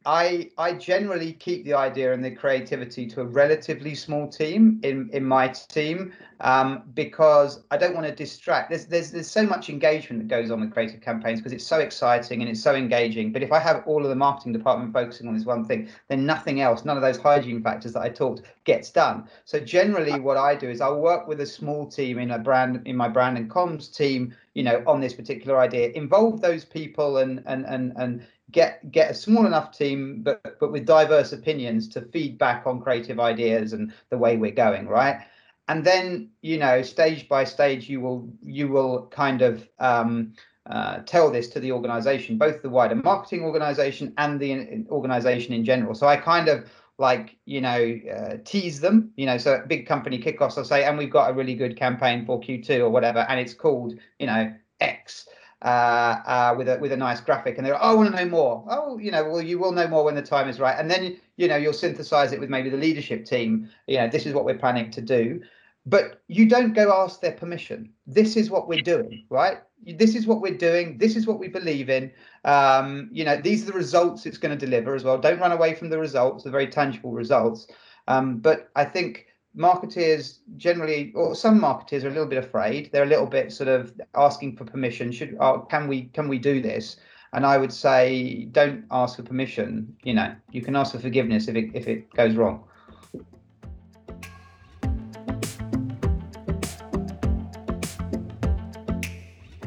I 0.06 0.52
I 0.58 0.74
generally 0.74 1.34
keep 1.34 1.66
the 1.66 1.74
idea 1.74 2.14
and 2.14 2.24
the 2.24 2.32
creativity 2.32 3.08
to 3.08 3.22
a 3.22 3.26
relatively 3.26 3.96
small 3.96 4.28
team 4.28 4.80
in 4.84 5.10
in 5.14 5.24
my 5.26 5.48
team 5.48 6.14
um, 6.42 6.84
because 6.94 7.64
I 7.72 7.78
don't 7.78 7.96
want 7.96 8.06
to 8.06 8.14
distract. 8.14 8.70
There's 8.70 8.86
there's 8.86 9.12
there's 9.12 9.30
so 9.30 9.44
much 9.44 9.70
engagement 9.70 10.22
that 10.22 10.28
goes 10.28 10.52
on 10.52 10.62
with 10.62 10.72
creative 10.72 11.02
campaigns 11.02 11.40
because 11.40 11.54
it's 11.54 11.66
so 11.66 11.80
exciting 11.80 12.42
and 12.42 12.50
it's 12.50 12.62
so 12.62 12.76
engaging. 12.76 13.32
But 13.32 13.42
if 13.42 13.52
I 13.52 13.60
have 13.60 13.84
all 13.88 14.04
of 14.04 14.10
the 14.10 14.16
marketing 14.16 14.54
department 14.54 14.94
focusing 14.94 15.28
on 15.28 15.34
this 15.34 15.46
one 15.46 15.66
thing, 15.66 15.90
then 16.08 16.26
nothing 16.26 16.62
else, 16.62 16.86
none 16.86 16.98
of 16.98 17.04
those 17.04 17.18
hygiene 17.18 17.64
factors 17.64 17.94
that 17.94 18.02
I 18.02 18.10
talked 18.10 18.44
gets 18.64 18.92
done. 18.92 19.28
So 19.46 19.60
generally, 19.60 20.20
what 20.20 20.38
I 20.38 20.54
do 20.56 20.70
is 20.70 20.82
I'll 20.82 21.02
work 21.02 21.28
with 21.28 21.42
a 21.42 21.48
small 21.48 21.88
team 21.88 22.20
in 22.20 22.30
a 22.32 22.38
brand 22.38 22.82
in 22.86 22.96
my 22.96 23.08
brand 23.08 23.38
and 23.38 23.50
comms 23.50 23.96
team, 23.96 24.36
you 24.54 24.62
know, 24.62 24.84
on 24.86 25.02
this 25.02 25.14
particular 25.14 25.60
idea. 25.60 25.90
Involve 25.90 26.42
those 26.42 26.64
people 26.64 27.18
and 27.18 27.42
and 27.48 27.66
and 27.66 27.94
and 27.96 28.22
get 28.52 28.92
get 28.92 29.12
a 29.12 29.14
small 29.14 29.46
enough 29.46 29.76
team 29.76 30.22
but 30.22 30.60
but 30.60 30.72
with 30.72 30.86
diverse 30.86 31.34
opinions 31.34 31.88
to 31.88 32.02
feed 32.02 32.38
back 32.38 32.68
on 32.68 32.82
creative 32.82 33.20
ideas 33.20 33.74
and 33.74 33.92
the 34.10 34.18
way 34.18 34.38
we're 34.38 34.52
going 34.52 34.88
right 34.88 35.26
and 35.68 35.84
then 35.84 36.30
you 36.42 36.58
know 36.58 36.82
stage 36.82 37.28
by 37.28 37.44
stage 37.44 37.90
you 37.90 38.00
will 38.00 38.30
you 38.44 38.68
will 38.68 39.08
kind 39.08 39.42
of 39.42 39.68
um, 39.80 40.34
uh, 40.68 40.98
tell 41.06 41.30
this 41.30 41.48
to 41.48 41.60
the 41.60 41.72
organization, 41.72 42.40
both 42.40 42.64
the 42.64 42.70
wider 42.70 42.96
marketing 42.96 43.44
organization 43.44 44.12
and 44.18 44.40
the 44.40 44.84
organization 44.90 45.54
in 45.54 45.64
general. 45.64 45.94
So 45.94 46.08
I 46.08 46.18
kind 46.18 46.48
of 46.48 46.68
like 46.98 47.38
you 47.46 47.62
know 47.62 48.00
uh, 48.16 48.38
tease 48.46 48.80
them 48.80 49.12
you 49.18 49.26
know 49.26 49.38
so 49.38 49.62
big 49.68 49.86
company 49.86 50.18
kickoffs 50.18 50.58
i'll 50.58 50.64
say 50.64 50.86
and 50.86 50.98
we've 50.98 51.10
got 51.10 51.30
a 51.30 51.34
really 51.34 51.54
good 51.54 51.76
campaign 51.76 52.26
for 52.26 52.40
q2 52.40 52.80
or 52.80 52.90
whatever 52.90 53.26
and 53.28 53.38
it's 53.38 53.54
called 53.54 54.00
you 54.18 54.26
know 54.26 54.54
x 54.80 55.28
uh, 55.62 56.22
uh, 56.26 56.56
with 56.58 56.68
a 56.68 56.78
with 56.80 56.92
a 56.92 56.98
nice 56.98 57.22
graphic, 57.22 57.58
and 57.58 57.66
they're, 57.66 57.76
oh, 57.76 57.92
I 57.92 57.94
want 57.94 58.16
to 58.16 58.24
know 58.24 58.30
more. 58.30 58.66
Oh, 58.70 58.98
you 58.98 59.12
know, 59.12 59.24
well, 59.24 59.42
you 59.42 59.58
will 59.58 59.72
know 59.72 59.88
more 59.88 60.04
when 60.04 60.16
the 60.16 60.22
time 60.22 60.50
is 60.50 60.60
right, 60.60 60.78
and 60.78 60.90
then 60.90 61.18
you 61.38 61.48
know 61.48 61.56
you'll 61.56 61.74
synthesize 61.74 62.32
it 62.34 62.40
with 62.40 62.50
maybe 62.50 62.70
the 62.70 62.78
leadership 62.78 63.26
team. 63.26 63.70
You 63.88 63.98
know, 63.98 64.08
this 64.08 64.26
is 64.26 64.34
what 64.34 64.46
we're 64.46 64.58
planning 64.58 64.92
to 64.92 65.02
do, 65.02 65.42
but 65.86 66.22
you 66.28 66.48
don't 66.48 66.74
go 66.74 66.92
ask 67.04 67.22
their 67.22 67.32
permission. 67.32 67.90
This 68.06 68.36
is 68.36 68.50
what 68.50 68.68
we're 68.68 68.82
doing, 68.82 69.26
right? 69.30 69.58
This 69.86 70.16
is 70.16 70.26
what 70.26 70.42
we're 70.42 70.58
doing. 70.58 70.98
This 70.98 71.16
is 71.16 71.28
what 71.28 71.40
we 71.40 71.48
believe 71.48 71.90
in. 71.90 72.12
Um, 72.44 73.10
you 73.12 73.24
know, 73.24 73.38
these 73.38 73.64
are 73.64 73.68
the 73.68 73.78
results 73.78 74.26
it's 74.26 74.38
going 74.38 74.58
to 74.58 74.66
deliver 74.66 74.96
as 74.96 75.04
well. 75.04 75.18
Don't 75.18 75.40
run 75.40 75.52
away 75.52 75.76
from 75.76 75.90
the 75.90 76.00
results, 76.00 76.44
the 76.44 76.50
very 76.50 76.68
tangible 76.68 77.12
results. 77.12 77.68
Um, 78.08 78.38
but 78.38 78.70
I 78.76 78.86
think 78.86 79.28
marketeers 79.58 80.40
generally 80.58 81.12
or 81.16 81.36
some 81.36 81.60
marketeers 81.60 82.04
are 82.04 82.08
a 82.08 82.12
little 82.12 82.26
bit 82.26 82.44
afraid. 82.44 82.92
They're 82.92 83.04
a 83.04 83.08
little 83.08 83.26
bit 83.26 83.52
sort 83.52 83.70
of 83.70 83.94
asking 84.16 84.58
for 84.58 84.66
permission. 84.66 85.12
Should 85.12 85.38
oh, 85.40 85.60
can 85.60 85.88
we 85.88 86.04
can 86.14 86.28
we 86.28 86.40
do 86.40 86.62
this? 86.62 86.98
And 87.34 87.46
i 87.46 87.58
would 87.58 87.74
say 87.74 88.46
don't 88.52 88.86
ask 88.92 89.18
for 89.18 89.24
permission 89.24 89.96
you 90.04 90.14
know. 90.14 90.36
You 90.52 90.62
can 90.62 90.76
ask 90.76 90.94
for 90.94 91.00
forgiveness 91.00 91.48
if 91.48 91.56
it 91.56 91.72
if 91.74 91.88
it 91.88 92.12
goes 92.14 92.36
wrong. 92.36 92.64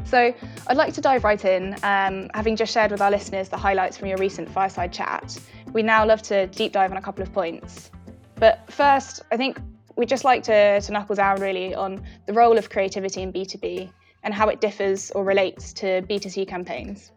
So, 0.05 0.33
I'd 0.65 0.77
like 0.77 0.91
to 0.95 1.01
dive 1.01 1.23
right 1.23 1.45
in. 1.45 1.75
Um, 1.83 2.31
having 2.33 2.55
just 2.55 2.73
shared 2.73 2.89
with 2.89 2.99
our 2.99 3.11
listeners 3.11 3.49
the 3.49 3.57
highlights 3.57 3.95
from 3.95 4.07
your 4.07 4.17
recent 4.17 4.49
fireside 4.49 4.91
chat, 4.91 5.39
we 5.71 5.83
now 5.83 6.03
love 6.03 6.23
to 6.23 6.47
deep 6.47 6.71
dive 6.71 6.89
on 6.89 6.97
a 6.97 7.01
couple 7.01 7.21
of 7.21 7.31
points. 7.31 7.91
But 8.33 8.63
first, 8.71 9.21
I 9.31 9.37
think 9.37 9.59
we'd 9.99 10.09
just 10.09 10.23
like 10.23 10.41
to, 10.43 10.79
to 10.79 10.91
knuckle 10.93 11.15
down 11.15 11.41
really 11.41 11.75
on 11.75 12.01
the 12.25 12.31
role 12.33 12.57
of 12.57 12.69
creativity 12.69 13.21
in 13.21 13.33
B2B 13.33 13.91
and 14.23 14.33
how 14.33 14.47
it 14.47 14.61
differs 14.61 15.11
or 15.11 15.25
relates 15.25 15.73
to 15.73 16.01
B2C 16.03 16.47
campaigns. 16.47 17.11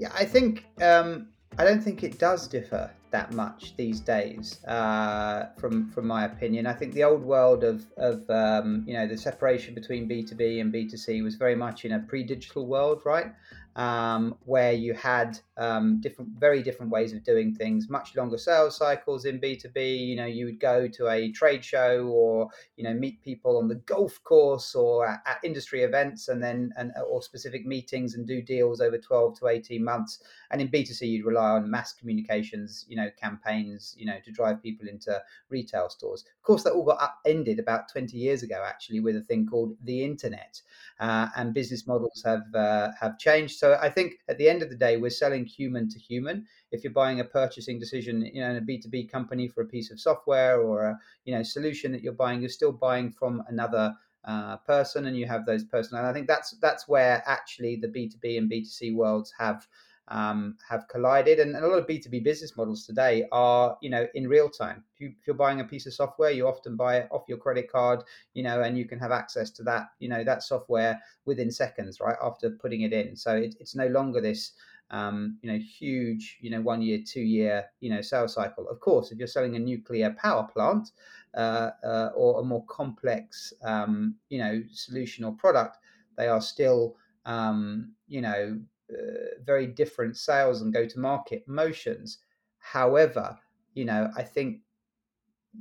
Yeah, 0.00 0.10
I 0.12 0.24
think 0.24 0.64
um, 0.82 1.28
I 1.58 1.64
don't 1.64 1.80
think 1.80 2.02
it 2.02 2.18
does 2.18 2.48
differ 2.48 2.90
that 3.12 3.32
much 3.32 3.76
these 3.76 4.00
days, 4.00 4.64
uh, 4.64 5.50
from 5.56 5.88
from 5.92 6.08
my 6.08 6.24
opinion. 6.24 6.66
I 6.66 6.72
think 6.72 6.94
the 6.94 7.04
old 7.04 7.22
world 7.22 7.62
of 7.62 7.84
of 7.96 8.28
um, 8.28 8.82
you 8.88 8.94
know 8.94 9.06
the 9.06 9.16
separation 9.16 9.72
between 9.72 10.08
B 10.08 10.24
two 10.24 10.34
B 10.34 10.58
and 10.58 10.72
B 10.72 10.88
two 10.88 10.96
C 10.96 11.22
was 11.22 11.36
very 11.36 11.54
much 11.54 11.84
in 11.84 11.92
a 11.92 12.00
pre 12.00 12.24
digital 12.24 12.66
world, 12.66 13.02
right? 13.04 13.32
um, 13.76 14.36
where 14.44 14.72
you 14.72 14.94
had 14.94 15.38
um, 15.56 16.00
different, 16.00 16.30
very 16.38 16.62
different 16.62 16.90
ways 16.90 17.12
of 17.12 17.22
doing 17.24 17.54
things, 17.54 17.88
much 17.88 18.16
longer 18.16 18.38
sales 18.38 18.76
cycles 18.76 19.24
in 19.24 19.40
B2B. 19.40 20.06
You 20.06 20.16
know, 20.16 20.26
you 20.26 20.46
would 20.46 20.60
go 20.60 20.88
to 20.88 21.08
a 21.08 21.30
trade 21.32 21.64
show 21.64 22.06
or, 22.06 22.48
you 22.76 22.84
know, 22.84 22.94
meet 22.94 23.22
people 23.22 23.56
on 23.56 23.68
the 23.68 23.76
golf 23.76 24.22
course 24.24 24.74
or 24.74 25.06
at, 25.06 25.22
at 25.26 25.38
industry 25.44 25.82
events 25.82 26.28
and 26.28 26.42
then, 26.42 26.72
and, 26.76 26.92
or 27.08 27.22
specific 27.22 27.66
meetings 27.66 28.14
and 28.14 28.26
do 28.26 28.42
deals 28.42 28.80
over 28.80 28.98
12 28.98 29.38
to 29.38 29.48
18 29.48 29.82
months. 29.82 30.22
And 30.50 30.60
in 30.60 30.68
B2C, 30.68 31.02
you'd 31.02 31.26
rely 31.26 31.50
on 31.50 31.70
mass 31.70 31.92
communications, 31.92 32.84
you 32.88 32.96
know, 32.96 33.10
campaigns, 33.20 33.94
you 33.98 34.06
know, 34.06 34.18
to 34.24 34.32
drive 34.32 34.62
people 34.62 34.88
into 34.88 35.20
retail 35.50 35.88
stores. 35.88 36.24
Of 36.26 36.42
course, 36.42 36.64
that 36.64 36.72
all 36.72 36.84
got 36.84 37.02
upended 37.02 37.58
about 37.58 37.88
20 37.90 38.16
years 38.16 38.42
ago, 38.42 38.62
actually, 38.66 39.00
with 39.00 39.16
a 39.16 39.20
thing 39.20 39.46
called 39.46 39.76
the 39.84 40.04
internet. 40.04 40.60
Uh, 41.00 41.28
and 41.36 41.54
business 41.54 41.86
models 41.86 42.22
have 42.24 42.54
uh, 42.54 42.90
have 43.00 43.18
changed. 43.18 43.58
So 43.58 43.78
I 43.80 43.90
think 43.90 44.14
at 44.28 44.38
the 44.38 44.48
end 44.48 44.62
of 44.62 44.70
the 44.70 44.76
day, 44.76 44.96
we're 44.96 45.10
selling 45.10 45.43
human 45.44 45.88
to 45.90 45.98
human. 45.98 46.46
If 46.72 46.84
you're 46.84 46.92
buying 46.92 47.20
a 47.20 47.24
purchasing 47.24 47.78
decision, 47.78 48.22
you 48.22 48.40
know, 48.40 48.50
in 48.50 48.56
a 48.56 48.60
B2B 48.60 49.10
company 49.10 49.48
for 49.48 49.62
a 49.62 49.66
piece 49.66 49.90
of 49.90 50.00
software 50.00 50.60
or 50.60 50.84
a 50.84 50.98
you 51.24 51.34
know 51.34 51.42
solution 51.42 51.92
that 51.92 52.02
you're 52.02 52.12
buying, 52.12 52.40
you're 52.40 52.48
still 52.48 52.72
buying 52.72 53.10
from 53.10 53.42
another 53.48 53.94
uh, 54.24 54.56
person, 54.58 55.06
and 55.06 55.16
you 55.16 55.26
have 55.26 55.46
those 55.46 55.64
personal. 55.64 56.02
And 56.02 56.10
I 56.10 56.12
think 56.12 56.26
that's 56.26 56.52
that's 56.60 56.88
where 56.88 57.22
actually 57.26 57.76
the 57.76 57.88
B2B 57.88 58.38
and 58.38 58.50
B2C 58.50 58.94
worlds 58.94 59.32
have 59.38 59.66
um, 60.08 60.56
have 60.68 60.86
collided. 60.88 61.38
And, 61.40 61.54
and, 61.54 61.64
a 61.64 61.68
lot 61.68 61.78
of 61.78 61.86
B2B 61.86 62.22
business 62.22 62.56
models 62.56 62.86
today 62.86 63.26
are, 63.32 63.76
you 63.80 63.90
know, 63.90 64.06
in 64.14 64.28
real 64.28 64.48
time. 64.48 64.84
If, 64.94 65.00
you, 65.00 65.32
are 65.32 65.36
buying 65.36 65.60
a 65.60 65.64
piece 65.64 65.86
of 65.86 65.94
software, 65.94 66.30
you 66.30 66.46
often 66.46 66.76
buy 66.76 66.98
it 66.98 67.08
off 67.10 67.24
your 67.28 67.38
credit 67.38 67.70
card, 67.70 68.02
you 68.34 68.42
know, 68.42 68.62
and 68.62 68.76
you 68.76 68.84
can 68.84 68.98
have 68.98 69.12
access 69.12 69.50
to 69.52 69.62
that, 69.64 69.88
you 69.98 70.08
know, 70.08 70.24
that 70.24 70.42
software 70.42 71.00
within 71.24 71.50
seconds, 71.50 72.00
right, 72.00 72.16
after 72.22 72.50
putting 72.50 72.82
it 72.82 72.92
in. 72.92 73.16
So 73.16 73.36
it, 73.36 73.56
it's 73.60 73.74
no 73.74 73.86
longer 73.88 74.20
this, 74.20 74.52
um, 74.94 75.38
you 75.42 75.50
know, 75.50 75.58
huge, 75.58 76.38
you 76.40 76.50
know, 76.50 76.60
one 76.60 76.80
year, 76.80 77.00
two 77.04 77.20
year, 77.20 77.64
you 77.80 77.90
know, 77.90 78.00
sales 78.00 78.34
cycle. 78.34 78.68
Of 78.68 78.78
course, 78.78 79.10
if 79.10 79.18
you're 79.18 79.26
selling 79.26 79.56
a 79.56 79.58
nuclear 79.58 80.14
power 80.16 80.44
plant 80.44 80.92
uh, 81.36 81.70
uh, 81.82 82.10
or 82.14 82.40
a 82.40 82.44
more 82.44 82.64
complex, 82.66 83.52
um, 83.64 84.14
you 84.28 84.38
know, 84.38 84.62
solution 84.72 85.24
or 85.24 85.32
product, 85.32 85.78
they 86.16 86.28
are 86.28 86.40
still, 86.40 86.96
um, 87.26 87.92
you 88.06 88.20
know, 88.20 88.60
uh, 88.88 89.42
very 89.44 89.66
different 89.66 90.16
sales 90.16 90.62
and 90.62 90.72
go 90.72 90.86
to 90.86 91.00
market 91.00 91.42
motions. 91.48 92.18
However, 92.58 93.36
you 93.74 93.84
know, 93.84 94.12
I 94.16 94.22
think 94.22 94.60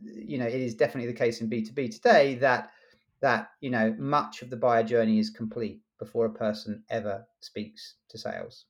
you 0.03 0.37
know 0.37 0.45
it 0.45 0.53
is 0.61 0.75
definitely 0.75 1.11
the 1.11 1.17
case 1.17 1.41
in 1.41 1.49
B2B 1.49 1.91
today 1.91 2.35
that 2.35 2.71
that 3.21 3.49
you 3.61 3.71
know 3.71 3.95
much 3.97 4.43
of 4.43 4.51
the 4.51 4.57
buyer 4.57 4.83
journey 4.83 5.17
is 5.17 5.31
complete 5.31 5.81
before 5.97 6.25
a 6.25 6.33
person 6.33 6.83
ever 6.89 7.25
speaks 7.39 7.95
to 8.09 8.17
sales. 8.19 8.65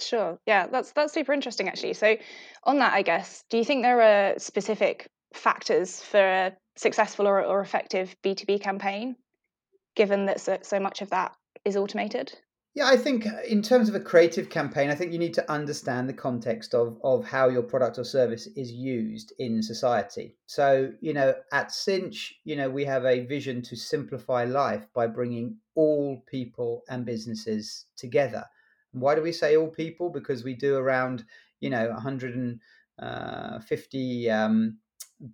Sure. 0.00 0.38
Yeah, 0.46 0.66
that's 0.66 0.92
that's 0.92 1.12
super 1.12 1.32
interesting 1.32 1.68
actually. 1.68 1.94
So 1.94 2.16
on 2.64 2.78
that, 2.78 2.92
I 2.92 3.02
guess, 3.02 3.44
do 3.50 3.58
you 3.58 3.64
think 3.64 3.82
there 3.82 4.00
are 4.00 4.38
specific 4.38 5.08
factors 5.34 6.02
for 6.02 6.20
a 6.20 6.52
successful 6.76 7.26
or, 7.26 7.44
or 7.44 7.60
effective 7.60 8.16
B2B 8.24 8.60
campaign, 8.60 9.16
given 9.94 10.26
that 10.26 10.40
so, 10.40 10.58
so 10.62 10.80
much 10.80 11.02
of 11.02 11.10
that 11.10 11.36
is 11.64 11.76
automated? 11.76 12.32
Yeah, 12.74 12.86
I 12.86 12.96
think 12.96 13.26
uh, 13.26 13.42
in 13.46 13.60
terms 13.60 13.90
of 13.90 13.94
a 13.94 14.00
creative 14.00 14.48
campaign, 14.48 14.88
I 14.88 14.94
think 14.94 15.12
you 15.12 15.18
need 15.18 15.34
to 15.34 15.50
understand 15.50 16.08
the 16.08 16.14
context 16.14 16.74
of 16.74 16.98
of 17.04 17.26
how 17.26 17.50
your 17.50 17.62
product 17.62 17.98
or 17.98 18.04
service 18.04 18.46
is 18.56 18.72
used 18.72 19.34
in 19.38 19.62
society. 19.62 20.36
So, 20.46 20.92
you 21.00 21.12
know, 21.12 21.34
at 21.52 21.70
Sinch, 21.70 22.32
you 22.44 22.56
know, 22.56 22.70
we 22.70 22.86
have 22.86 23.04
a 23.04 23.26
vision 23.26 23.60
to 23.62 23.76
simplify 23.76 24.44
life 24.44 24.86
by 24.94 25.06
bringing 25.06 25.58
all 25.74 26.22
people 26.26 26.82
and 26.88 27.04
businesses 27.04 27.86
together. 27.94 28.46
Why 28.92 29.14
do 29.14 29.22
we 29.22 29.32
say 29.32 29.56
all 29.56 29.68
people? 29.68 30.10
Because 30.10 30.44
we 30.44 30.54
do 30.54 30.76
around, 30.76 31.24
you 31.60 31.70
know, 31.70 31.88
150 31.90 34.30
uh, 34.30 34.36
um, 34.36 34.78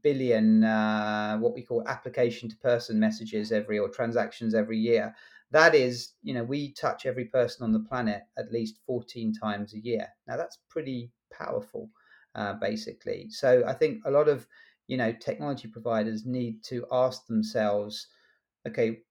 billion 0.02 0.64
uh, 0.64 1.38
what 1.38 1.54
we 1.54 1.62
call 1.62 1.86
application 1.88 2.48
to 2.48 2.56
person 2.56 3.00
messages 3.00 3.52
every 3.52 3.78
or 3.78 3.88
transactions 3.88 4.54
every 4.54 4.78
year 4.78 5.14
that 5.50 5.74
is, 5.74 6.12
you 6.22 6.34
know, 6.34 6.44
we 6.44 6.72
touch 6.72 7.06
every 7.06 7.24
person 7.24 7.64
on 7.64 7.72
the 7.72 7.80
planet 7.80 8.22
at 8.36 8.52
least 8.52 8.78
14 8.86 9.32
times 9.32 9.72
a 9.72 9.78
year. 9.78 10.06
Now, 10.26 10.36
that's 10.36 10.58
pretty 10.68 11.10
powerful, 11.32 11.90
uh, 12.34 12.54
basically. 12.54 13.30
So 13.30 13.64
I 13.66 13.72
think 13.72 14.02
a 14.04 14.10
lot 14.10 14.28
of, 14.28 14.46
you 14.88 14.96
know, 14.96 15.12
technology 15.12 15.68
providers 15.68 16.26
need 16.26 16.62
to 16.64 16.86
ask 16.92 17.26
themselves, 17.26 18.08
okay, 18.66 19.02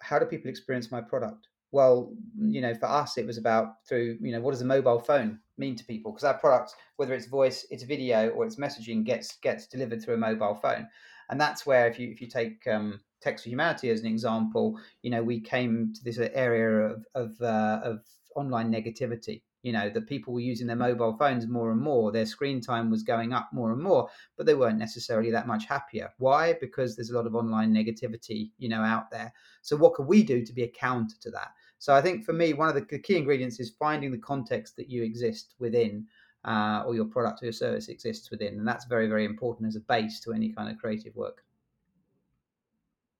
how 0.00 0.18
do 0.18 0.26
people 0.26 0.50
experience 0.50 0.90
my 0.90 1.00
product? 1.00 1.48
Well, 1.72 2.12
you 2.38 2.60
know, 2.60 2.74
for 2.74 2.86
us, 2.86 3.18
it 3.18 3.26
was 3.26 3.38
about 3.38 3.86
through, 3.86 4.18
you 4.20 4.32
know, 4.32 4.40
what 4.40 4.52
does 4.52 4.62
a 4.62 4.66
mobile 4.66 5.00
phone 5.00 5.40
mean 5.58 5.76
to 5.76 5.84
people? 5.84 6.12
Because 6.12 6.24
our 6.24 6.38
product, 6.38 6.74
whether 6.96 7.12
it's 7.12 7.26
voice, 7.26 7.66
it's 7.70 7.82
video, 7.82 8.30
or 8.30 8.46
it's 8.46 8.56
messaging, 8.56 9.04
gets 9.04 9.36
gets 9.38 9.66
delivered 9.66 10.02
through 10.02 10.14
a 10.14 10.18
mobile 10.18 10.54
phone, 10.54 10.88
and 11.28 11.40
that's 11.40 11.66
where 11.66 11.88
if 11.88 11.98
you 11.98 12.08
if 12.10 12.20
you 12.20 12.28
take 12.28 12.66
um, 12.68 13.00
Text 13.20 13.44
for 13.44 13.50
Humanity 13.50 13.90
as 13.90 14.00
an 14.00 14.06
example, 14.06 14.78
you 15.02 15.10
know, 15.10 15.22
we 15.22 15.40
came 15.40 15.92
to 15.94 16.04
this 16.04 16.18
area 16.18 16.86
of 16.88 17.04
of, 17.14 17.40
uh, 17.40 17.80
of 17.82 18.04
online 18.36 18.70
negativity. 18.70 19.42
You 19.62 19.72
know, 19.72 19.90
that 19.90 20.06
people 20.06 20.32
were 20.32 20.40
using 20.40 20.68
their 20.68 20.76
mobile 20.76 21.16
phones 21.18 21.48
more 21.48 21.72
and 21.72 21.80
more. 21.80 22.12
Their 22.12 22.26
screen 22.26 22.60
time 22.60 22.88
was 22.88 23.02
going 23.02 23.32
up 23.32 23.48
more 23.52 23.72
and 23.72 23.82
more, 23.82 24.08
but 24.36 24.46
they 24.46 24.54
weren't 24.54 24.78
necessarily 24.78 25.32
that 25.32 25.48
much 25.48 25.64
happier. 25.66 26.12
Why? 26.18 26.52
Because 26.60 26.94
there's 26.94 27.10
a 27.10 27.16
lot 27.16 27.26
of 27.26 27.34
online 27.34 27.74
negativity, 27.74 28.52
you 28.58 28.68
know, 28.68 28.82
out 28.82 29.10
there. 29.10 29.32
So 29.62 29.76
what 29.76 29.94
can 29.96 30.06
we 30.06 30.22
do 30.22 30.46
to 30.46 30.52
be 30.52 30.62
a 30.62 30.68
counter 30.68 31.16
to 31.20 31.30
that? 31.32 31.48
So 31.78 31.94
I 31.94 32.00
think 32.00 32.24
for 32.24 32.32
me, 32.32 32.52
one 32.52 32.68
of 32.68 32.76
the 32.76 32.98
key 32.98 33.16
ingredients 33.16 33.58
is 33.58 33.70
finding 33.76 34.12
the 34.12 34.18
context 34.18 34.76
that 34.76 34.88
you 34.88 35.02
exist 35.02 35.54
within, 35.58 36.06
uh, 36.44 36.84
or 36.86 36.94
your 36.94 37.06
product 37.06 37.42
or 37.42 37.46
your 37.46 37.52
service 37.52 37.88
exists 37.88 38.30
within, 38.30 38.58
and 38.58 38.68
that's 38.68 38.84
very, 38.84 39.08
very 39.08 39.24
important 39.24 39.66
as 39.66 39.74
a 39.74 39.80
base 39.80 40.20
to 40.20 40.32
any 40.32 40.52
kind 40.52 40.70
of 40.70 40.78
creative 40.78 41.16
work. 41.16 41.42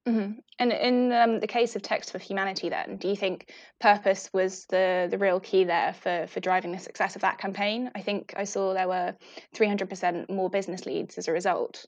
Mm-hmm. 0.06 0.38
And 0.60 0.72
in 0.72 1.12
um, 1.12 1.40
the 1.40 1.48
case 1.48 1.74
of 1.74 1.82
Text 1.82 2.12
for 2.12 2.18
Humanity, 2.18 2.68
then, 2.68 2.96
do 2.96 3.08
you 3.08 3.16
think 3.16 3.52
purpose 3.80 4.30
was 4.32 4.64
the 4.66 5.08
the 5.10 5.18
real 5.18 5.40
key 5.40 5.64
there 5.64 5.94
for 5.94 6.26
for 6.28 6.38
driving 6.40 6.72
the 6.72 6.78
success 6.78 7.16
of 7.16 7.22
that 7.22 7.38
campaign? 7.38 7.90
I 7.94 8.02
think 8.02 8.32
I 8.36 8.44
saw 8.44 8.72
there 8.72 8.88
were 8.88 9.14
300% 9.56 10.30
more 10.30 10.48
business 10.48 10.86
leads 10.86 11.18
as 11.18 11.26
a 11.26 11.32
result. 11.32 11.86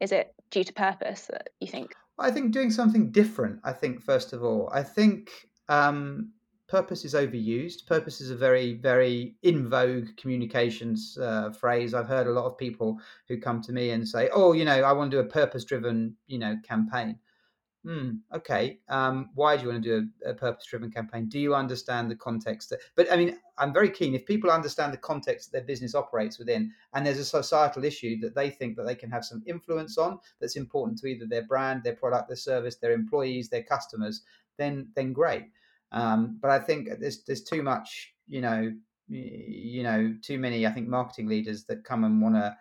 Is 0.00 0.10
it 0.10 0.34
due 0.50 0.64
to 0.64 0.72
purpose 0.72 1.26
that 1.26 1.50
you 1.60 1.68
think? 1.68 1.94
I 2.18 2.30
think 2.30 2.52
doing 2.52 2.70
something 2.70 3.10
different. 3.12 3.60
I 3.62 3.72
think 3.72 4.02
first 4.02 4.32
of 4.32 4.42
all, 4.42 4.70
I 4.72 4.82
think 4.82 5.30
um, 5.68 6.32
purpose 6.66 7.04
is 7.04 7.12
overused. 7.12 7.86
Purpose 7.86 8.22
is 8.22 8.30
a 8.30 8.36
very, 8.36 8.74
very 8.74 9.34
in 9.42 9.68
vogue 9.68 10.08
communications 10.16 11.18
uh, 11.20 11.50
phrase. 11.50 11.92
I've 11.92 12.08
heard 12.08 12.26
a 12.26 12.32
lot 12.32 12.46
of 12.46 12.56
people 12.56 12.98
who 13.28 13.38
come 13.38 13.60
to 13.62 13.72
me 13.72 13.90
and 13.90 14.08
say, 14.08 14.30
"Oh, 14.32 14.52
you 14.52 14.64
know, 14.64 14.82
I 14.82 14.92
want 14.92 15.10
to 15.10 15.16
do 15.18 15.20
a 15.20 15.30
purpose-driven, 15.30 16.16
you 16.26 16.38
know, 16.38 16.56
campaign." 16.66 17.18
Hmm, 17.82 18.16
okay. 18.34 18.78
Um, 18.90 19.30
why 19.34 19.56
do 19.56 19.62
you 19.62 19.68
want 19.70 19.82
to 19.82 20.00
do 20.02 20.08
a, 20.26 20.30
a 20.32 20.34
purpose-driven 20.34 20.90
campaign? 20.90 21.30
Do 21.30 21.38
you 21.38 21.54
understand 21.54 22.10
the 22.10 22.16
context? 22.16 22.68
That, 22.68 22.80
but 22.94 23.10
I 23.10 23.16
mean, 23.16 23.38
I'm 23.56 23.72
very 23.72 23.88
keen. 23.88 24.14
If 24.14 24.26
people 24.26 24.50
understand 24.50 24.92
the 24.92 24.98
context 24.98 25.50
that 25.50 25.58
their 25.58 25.66
business 25.66 25.94
operates 25.94 26.38
within, 26.38 26.72
and 26.92 27.06
there's 27.06 27.18
a 27.18 27.24
societal 27.24 27.84
issue 27.84 28.20
that 28.20 28.34
they 28.34 28.50
think 28.50 28.76
that 28.76 28.86
they 28.86 28.94
can 28.94 29.10
have 29.10 29.24
some 29.24 29.42
influence 29.46 29.96
on, 29.96 30.18
that's 30.40 30.56
important 30.56 30.98
to 30.98 31.06
either 31.06 31.24
their 31.26 31.44
brand, 31.44 31.82
their 31.82 31.96
product, 31.96 32.28
their 32.28 32.36
service, 32.36 32.76
their 32.76 32.92
employees, 32.92 33.48
their 33.48 33.62
customers, 33.62 34.24
then 34.58 34.88
then 34.94 35.14
great. 35.14 35.46
Um, 35.90 36.38
but 36.42 36.50
I 36.50 36.58
think 36.58 36.90
there's 37.00 37.24
there's 37.24 37.42
too 37.42 37.62
much, 37.62 38.12
you 38.28 38.42
know, 38.42 38.72
you 39.08 39.82
know, 39.82 40.14
too 40.20 40.38
many. 40.38 40.66
I 40.66 40.70
think 40.70 40.86
marketing 40.86 41.28
leaders 41.28 41.64
that 41.64 41.82
come 41.84 42.04
and 42.04 42.20
want 42.20 42.34
to, 42.34 42.56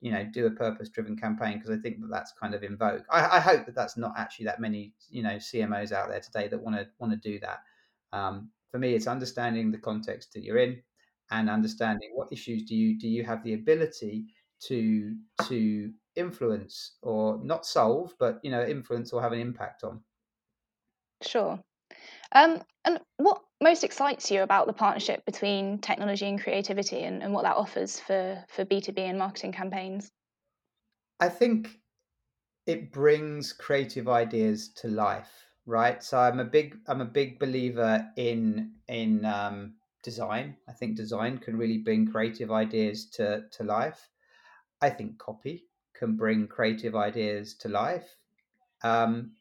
you 0.00 0.10
know, 0.10 0.24
do 0.32 0.46
a 0.46 0.50
purpose-driven 0.50 1.16
campaign 1.16 1.58
because 1.58 1.70
I 1.70 1.80
think 1.80 2.00
that 2.00 2.10
that's 2.10 2.32
kind 2.32 2.54
of 2.54 2.62
in 2.62 2.76
vogue. 2.76 3.02
I, 3.10 3.36
I, 3.36 3.40
hope 3.40 3.66
that 3.66 3.74
that's 3.74 3.98
not 3.98 4.14
actually 4.16 4.46
that 4.46 4.60
many, 4.60 4.94
you 5.10 5.22
know, 5.22 5.36
CMOs 5.36 5.92
out 5.92 6.08
there 6.08 6.20
today 6.20 6.48
that 6.48 6.62
want 6.62 6.76
to 6.76 6.88
want 6.98 7.12
to 7.12 7.18
do 7.18 7.38
that. 7.40 7.58
Um, 8.12 8.50
for 8.70 8.78
me, 8.78 8.94
it's 8.94 9.06
understanding 9.06 9.70
the 9.70 9.78
context 9.78 10.32
that 10.32 10.42
you're 10.42 10.58
in 10.58 10.82
and 11.30 11.50
understanding 11.50 12.10
what 12.14 12.32
issues 12.32 12.64
do 12.64 12.74
you 12.74 12.98
do 12.98 13.08
you 13.08 13.24
have 13.24 13.44
the 13.44 13.54
ability 13.54 14.24
to 14.60 15.16
to 15.48 15.92
influence 16.16 16.96
or 17.02 17.38
not 17.42 17.66
solve, 17.66 18.14
but 18.18 18.40
you 18.42 18.50
know, 18.50 18.64
influence 18.64 19.12
or 19.12 19.20
have 19.20 19.32
an 19.32 19.40
impact 19.40 19.84
on. 19.84 20.00
Sure. 21.22 21.60
Um, 22.32 22.62
and 22.84 23.00
what 23.16 23.42
most 23.60 23.84
excites 23.84 24.30
you 24.30 24.42
about 24.42 24.66
the 24.66 24.72
partnership 24.72 25.24
between 25.26 25.78
technology 25.78 26.26
and 26.26 26.40
creativity 26.40 27.02
and, 27.02 27.22
and 27.22 27.32
what 27.32 27.44
that 27.44 27.56
offers 27.56 28.00
for, 28.00 28.42
for 28.48 28.64
B2B 28.64 28.98
and 28.98 29.18
marketing 29.18 29.52
campaigns? 29.52 30.10
I 31.20 31.28
think 31.28 31.78
it 32.66 32.92
brings 32.92 33.52
creative 33.52 34.08
ideas 34.08 34.72
to 34.74 34.88
life, 34.88 35.30
right? 35.66 36.02
So 36.02 36.18
I'm 36.18 36.40
a 36.40 36.44
big 36.44 36.76
I'm 36.86 37.00
a 37.00 37.06
big 37.06 37.38
believer 37.38 38.08
in 38.16 38.72
in 38.88 39.24
um, 39.24 39.74
design. 40.02 40.56
I 40.68 40.72
think 40.72 40.96
design 40.96 41.38
can 41.38 41.58
really 41.58 41.78
bring 41.78 42.10
creative 42.10 42.50
ideas 42.50 43.10
to 43.10 43.44
to 43.50 43.64
life. 43.64 44.08
I 44.80 44.88
think 44.90 45.18
copy 45.18 45.66
can 45.94 46.16
bring 46.16 46.48
creative 46.48 46.96
ideas 46.96 47.54
to 47.56 47.68
life. 47.68 48.16
Um, 48.82 49.32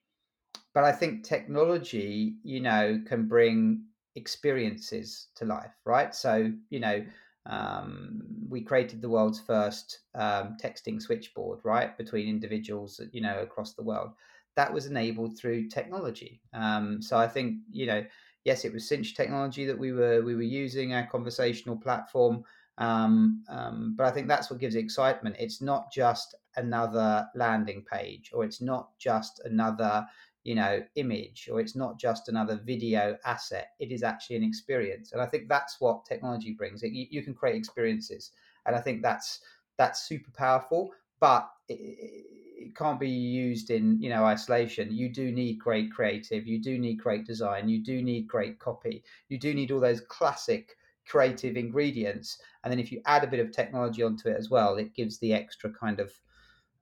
but 0.73 0.83
I 0.83 0.91
think 0.91 1.23
technology, 1.23 2.35
you 2.43 2.59
know, 2.59 3.01
can 3.07 3.27
bring 3.27 3.85
experiences 4.15 5.27
to 5.35 5.45
life, 5.45 5.73
right? 5.85 6.13
So, 6.13 6.51
you 6.69 6.79
know, 6.79 7.05
um, 7.45 8.21
we 8.47 8.61
created 8.61 9.01
the 9.01 9.09
world's 9.09 9.39
first 9.39 10.01
um, 10.15 10.57
texting 10.61 11.01
switchboard, 11.01 11.59
right, 11.63 11.97
between 11.97 12.27
individuals, 12.27 13.01
you 13.11 13.21
know, 13.21 13.39
across 13.39 13.73
the 13.73 13.83
world. 13.83 14.11
That 14.55 14.73
was 14.73 14.87
enabled 14.87 15.37
through 15.37 15.69
technology. 15.69 16.41
Um, 16.53 17.01
so 17.01 17.17
I 17.17 17.27
think, 17.27 17.59
you 17.71 17.85
know, 17.85 18.05
yes, 18.43 18.65
it 18.65 18.73
was 18.73 18.87
Sinch 18.87 19.15
technology 19.15 19.65
that 19.65 19.77
we 19.77 19.91
were 19.91 20.21
we 20.21 20.35
were 20.35 20.41
using 20.41 20.93
our 20.93 21.07
conversational 21.07 21.77
platform, 21.77 22.43
um, 22.77 23.43
um, 23.49 23.93
but 23.97 24.05
I 24.05 24.11
think 24.11 24.27
that's 24.27 24.49
what 24.49 24.59
gives 24.59 24.75
it 24.75 24.79
excitement. 24.79 25.35
It's 25.39 25.61
not 25.61 25.91
just 25.91 26.35
another 26.55 27.27
landing 27.35 27.83
page, 27.91 28.31
or 28.33 28.43
it's 28.43 28.61
not 28.61 28.97
just 28.97 29.41
another 29.45 30.05
you 30.43 30.55
know 30.55 30.81
image 30.95 31.49
or 31.51 31.59
it's 31.59 31.75
not 31.75 31.99
just 31.99 32.29
another 32.29 32.59
video 32.63 33.17
asset 33.25 33.71
it 33.79 33.91
is 33.91 34.03
actually 34.03 34.35
an 34.35 34.43
experience. 34.43 35.11
And 35.11 35.21
i 35.21 35.25
think 35.25 35.47
that's 35.47 35.79
what 35.79 36.05
technology 36.05 36.53
brings. 36.53 36.83
It, 36.83 36.91
you, 36.91 37.07
you, 37.09 37.23
can 37.23 37.33
create 37.33 37.55
experiences 37.55 38.31
and 38.65 38.75
i 38.75 38.81
think 38.81 39.01
that's 39.01 39.41
that's 39.77 40.01
super 40.01 40.31
powerful 40.31 40.91
but 41.19 41.49
it, 41.67 41.73
it, 41.73 42.75
can't 42.75 42.99
be 42.99 43.09
used 43.09 43.71
in 43.71 43.99
you 43.99 44.09
know 44.09 44.23
isolation. 44.23 44.91
You 44.91 45.09
do 45.09 45.31
need 45.31 45.59
great 45.59 45.91
creative 45.91 46.45
you 46.47 46.61
do 46.61 46.77
need 46.77 46.95
great 46.95 47.25
design 47.25 47.67
you 47.67 47.83
do 47.83 48.01
need 48.01 48.27
great 48.27 48.59
copy 48.59 49.03
you 49.27 49.37
do 49.39 49.53
need 49.53 49.71
all 49.71 49.79
those 49.79 50.01
classic 50.01 50.75
creative 51.07 51.57
ingredients 51.57 52.37
and 52.63 52.71
then 52.71 52.79
if 52.79 52.91
you 52.91 53.01
add 53.05 53.23
a 53.23 53.27
bit 53.27 53.39
of 53.39 53.51
technology 53.51 54.03
onto 54.03 54.29
it 54.29 54.37
as 54.37 54.49
well 54.49 54.75
it 54.75 54.93
gives 54.93 55.17
the 55.17 55.33
extra 55.33 55.71
kind 55.71 55.99
of 55.99 56.11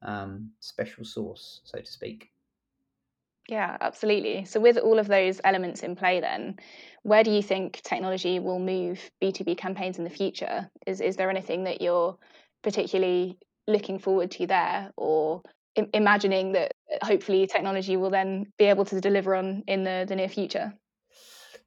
um, 0.02 0.52
special 0.60 1.06
sauce 1.06 1.62
so 1.64 1.80
to 1.80 1.92
speak 1.92 2.32
yeah, 3.48 3.78
absolutely. 3.80 4.46
So, 4.46 4.60
with 4.60 4.78
all 4.78 5.00
of 5.00 5.08
those 5.08 5.40
elements 5.44 5.82
in 5.82 5.96
play, 5.96 6.20
then, 6.20 6.58
where 7.04 7.24
do 7.24 7.32
you 7.32 7.42
think 7.42 7.82
technology 7.82 8.40
will 8.40 8.60
move 8.60 9.00
B2B 9.22 9.58
campaigns 9.58 9.98
in 9.98 10.04
the 10.04 10.10
future? 10.10 10.70
Is, 10.86 11.00
is 11.00 11.16
there 11.16 11.30
anything 11.30 11.64
that 11.64 11.82
you're 11.82 12.18
particularly 12.64 13.38
looking 13.68 14.00
forward 14.00 14.32
to 14.32 14.48
there, 14.48 14.92
or 14.98 15.42
Im- 15.76 15.90
imagining 15.94 16.54
that 16.54 16.72
uh, 16.92 17.06
hopefully 17.06 17.48
technology 17.48 17.96
will 17.98 18.10
then 18.10 18.48
be 18.58 18.66
able 18.66 18.86
to 18.86 19.00
deliver 19.00 19.36
on 19.36 19.64
in 19.68 19.84
the, 19.84 20.06
the 20.08 20.16
near 20.16 20.30
future? 20.30 20.74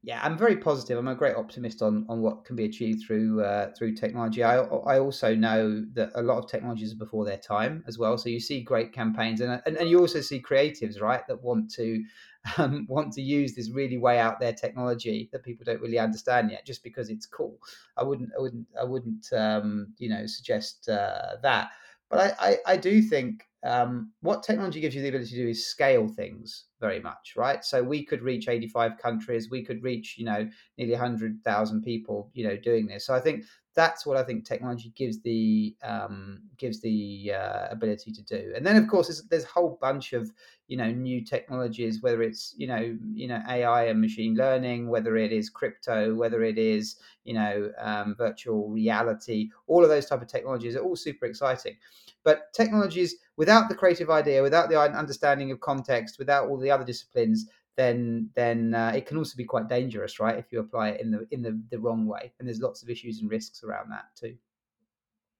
Yeah, 0.02 0.20
I'm 0.22 0.38
very 0.38 0.56
positive. 0.56 0.96
I'm 0.96 1.08
a 1.08 1.14
great 1.14 1.36
optimist 1.36 1.82
on 1.82 2.06
on 2.08 2.22
what 2.22 2.46
can 2.46 2.56
be 2.56 2.64
achieved 2.64 3.04
through 3.06 3.42
uh, 3.42 3.70
through 3.76 3.94
technology. 3.94 4.42
I 4.42 4.56
I 4.56 4.98
also 4.98 5.34
know 5.34 5.84
that 5.92 6.10
a 6.14 6.22
lot 6.22 6.38
of 6.38 6.48
technologies 6.48 6.94
are 6.94 6.96
before 6.96 7.26
their 7.26 7.36
time 7.36 7.84
as 7.86 7.98
well. 7.98 8.16
So 8.16 8.30
you 8.30 8.40
see 8.40 8.62
great 8.62 8.94
campaigns, 8.94 9.42
and 9.42 9.60
and, 9.66 9.76
and 9.76 9.90
you 9.90 10.00
also 10.00 10.22
see 10.22 10.40
creatives, 10.40 11.02
right, 11.02 11.26
that 11.28 11.42
want 11.42 11.70
to 11.72 12.02
um, 12.56 12.86
want 12.88 13.12
to 13.14 13.20
use 13.20 13.54
this 13.54 13.70
really 13.70 13.98
way 13.98 14.18
out 14.18 14.40
there 14.40 14.54
technology 14.54 15.28
that 15.32 15.44
people 15.44 15.64
don't 15.66 15.82
really 15.82 15.98
understand 15.98 16.50
yet, 16.50 16.64
just 16.64 16.82
because 16.82 17.10
it's 17.10 17.26
cool. 17.26 17.58
I 17.98 18.02
wouldn't 18.02 18.30
I 18.38 18.40
wouldn't 18.40 18.66
I 18.80 18.84
wouldn't 18.84 19.26
um, 19.34 19.92
you 19.98 20.08
know 20.08 20.24
suggest 20.26 20.88
uh, 20.88 21.36
that. 21.42 21.72
But 22.08 22.36
I, 22.40 22.48
I, 22.48 22.72
I 22.72 22.76
do 22.78 23.02
think 23.02 23.46
um, 23.64 24.12
what 24.22 24.42
technology 24.42 24.80
gives 24.80 24.94
you 24.96 25.02
the 25.02 25.08
ability 25.08 25.30
to 25.30 25.42
do 25.42 25.48
is 25.48 25.68
scale 25.68 26.08
things 26.08 26.64
very 26.80 27.00
much, 27.00 27.34
right? 27.36 27.64
So 27.64 27.82
we 27.82 28.04
could 28.04 28.22
reach 28.22 28.48
85 28.48 28.98
countries, 28.98 29.50
we 29.50 29.64
could 29.64 29.82
reach, 29.82 30.16
you 30.18 30.24
know, 30.24 30.48
nearly 30.78 30.92
100,000 30.92 31.82
people, 31.82 32.30
you 32.34 32.46
know, 32.46 32.56
doing 32.56 32.86
this. 32.86 33.06
So 33.06 33.14
I 33.14 33.20
think 33.20 33.44
that's 33.74 34.04
what 34.04 34.16
I 34.16 34.24
think 34.24 34.44
technology 34.44 34.92
gives 34.96 35.22
the 35.22 35.76
um, 35.82 36.42
gives 36.56 36.80
the 36.80 37.32
uh, 37.34 37.68
ability 37.70 38.12
to 38.12 38.22
do. 38.22 38.52
And 38.56 38.66
then 38.66 38.76
of 38.76 38.88
course 38.88 39.06
there's, 39.06 39.22
there's 39.28 39.44
a 39.44 39.48
whole 39.48 39.78
bunch 39.80 40.12
of 40.12 40.30
you 40.66 40.76
know 40.76 40.90
new 40.90 41.24
technologies, 41.24 42.02
whether 42.02 42.22
it's 42.22 42.54
you 42.56 42.66
know 42.66 42.96
you 43.14 43.28
know 43.28 43.40
AI 43.48 43.84
and 43.84 44.00
machine 44.00 44.34
learning, 44.34 44.88
whether 44.88 45.16
it 45.16 45.32
is 45.32 45.48
crypto, 45.48 46.14
whether 46.14 46.42
it 46.42 46.58
is 46.58 46.96
you 47.24 47.34
know 47.34 47.70
um, 47.78 48.16
virtual 48.18 48.68
reality, 48.68 49.50
all 49.68 49.84
of 49.84 49.88
those 49.88 50.06
type 50.06 50.22
of 50.22 50.28
technologies 50.28 50.74
are 50.74 50.82
all 50.82 50.96
super 50.96 51.26
exciting. 51.26 51.76
But 52.24 52.52
technologies 52.52 53.16
without 53.36 53.68
the 53.68 53.74
creative 53.74 54.10
idea, 54.10 54.42
without 54.42 54.68
the 54.68 54.78
understanding 54.78 55.50
of 55.50 55.60
context, 55.60 56.18
without 56.18 56.48
all 56.48 56.58
the 56.58 56.69
other 56.70 56.84
disciplines, 56.84 57.46
then 57.76 58.30
then 58.34 58.74
uh, 58.74 58.92
it 58.94 59.06
can 59.06 59.16
also 59.16 59.36
be 59.36 59.44
quite 59.44 59.68
dangerous, 59.68 60.20
right? 60.20 60.38
If 60.38 60.52
you 60.52 60.60
apply 60.60 60.90
it 60.90 61.00
in 61.00 61.10
the 61.10 61.26
in 61.30 61.42
the, 61.42 61.60
the 61.70 61.78
wrong 61.78 62.06
way, 62.06 62.32
and 62.38 62.48
there's 62.48 62.60
lots 62.60 62.82
of 62.82 62.90
issues 62.90 63.20
and 63.20 63.30
risks 63.30 63.62
around 63.62 63.90
that 63.90 64.06
too. 64.14 64.36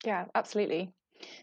Yeah, 0.05 0.27
absolutely. 0.35 0.93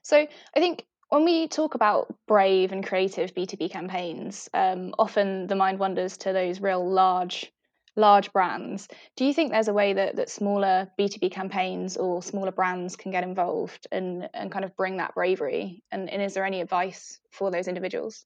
So 0.02 0.17
I 0.17 0.60
think 0.60 0.86
when 1.10 1.23
we 1.23 1.47
talk 1.47 1.76
about 1.76 2.13
brave 2.28 2.71
and 2.71 2.86
creative 2.86 3.34
B2B 3.34 3.71
campaigns, 3.71 4.50
um, 4.54 4.93
often 4.97 5.47
the 5.47 5.56
mind 5.56 5.80
wanders 5.80 6.17
to 6.17 6.34
those 6.34 6.60
real 6.60 6.89
large 6.89 7.52
large 7.95 8.32
brands. 8.32 8.88
Do 9.15 9.26
you 9.26 9.34
think 9.34 9.52
there's 9.52 9.67
a 9.67 9.73
way 9.73 9.93
that, 9.93 10.15
that 10.17 10.30
smaller 10.30 10.88
B2B 11.00 11.32
campaigns 11.32 11.97
or 11.97 12.21
smaller 12.21 12.52
brands 12.52 12.95
can 12.95 13.12
get 13.12 13.23
involved 13.23 13.88
and, 13.91 14.30
and 14.36 14.52
kind 14.52 14.63
of 14.63 14.76
bring 14.78 14.97
that 14.97 15.15
bravery? 15.15 15.84
And, 15.91 16.08
and 16.10 16.21
is 16.21 16.36
there 16.36 16.45
any 16.45 16.62
advice 16.62 17.19
for 17.32 17.50
those 17.50 17.67
individuals? 17.67 18.23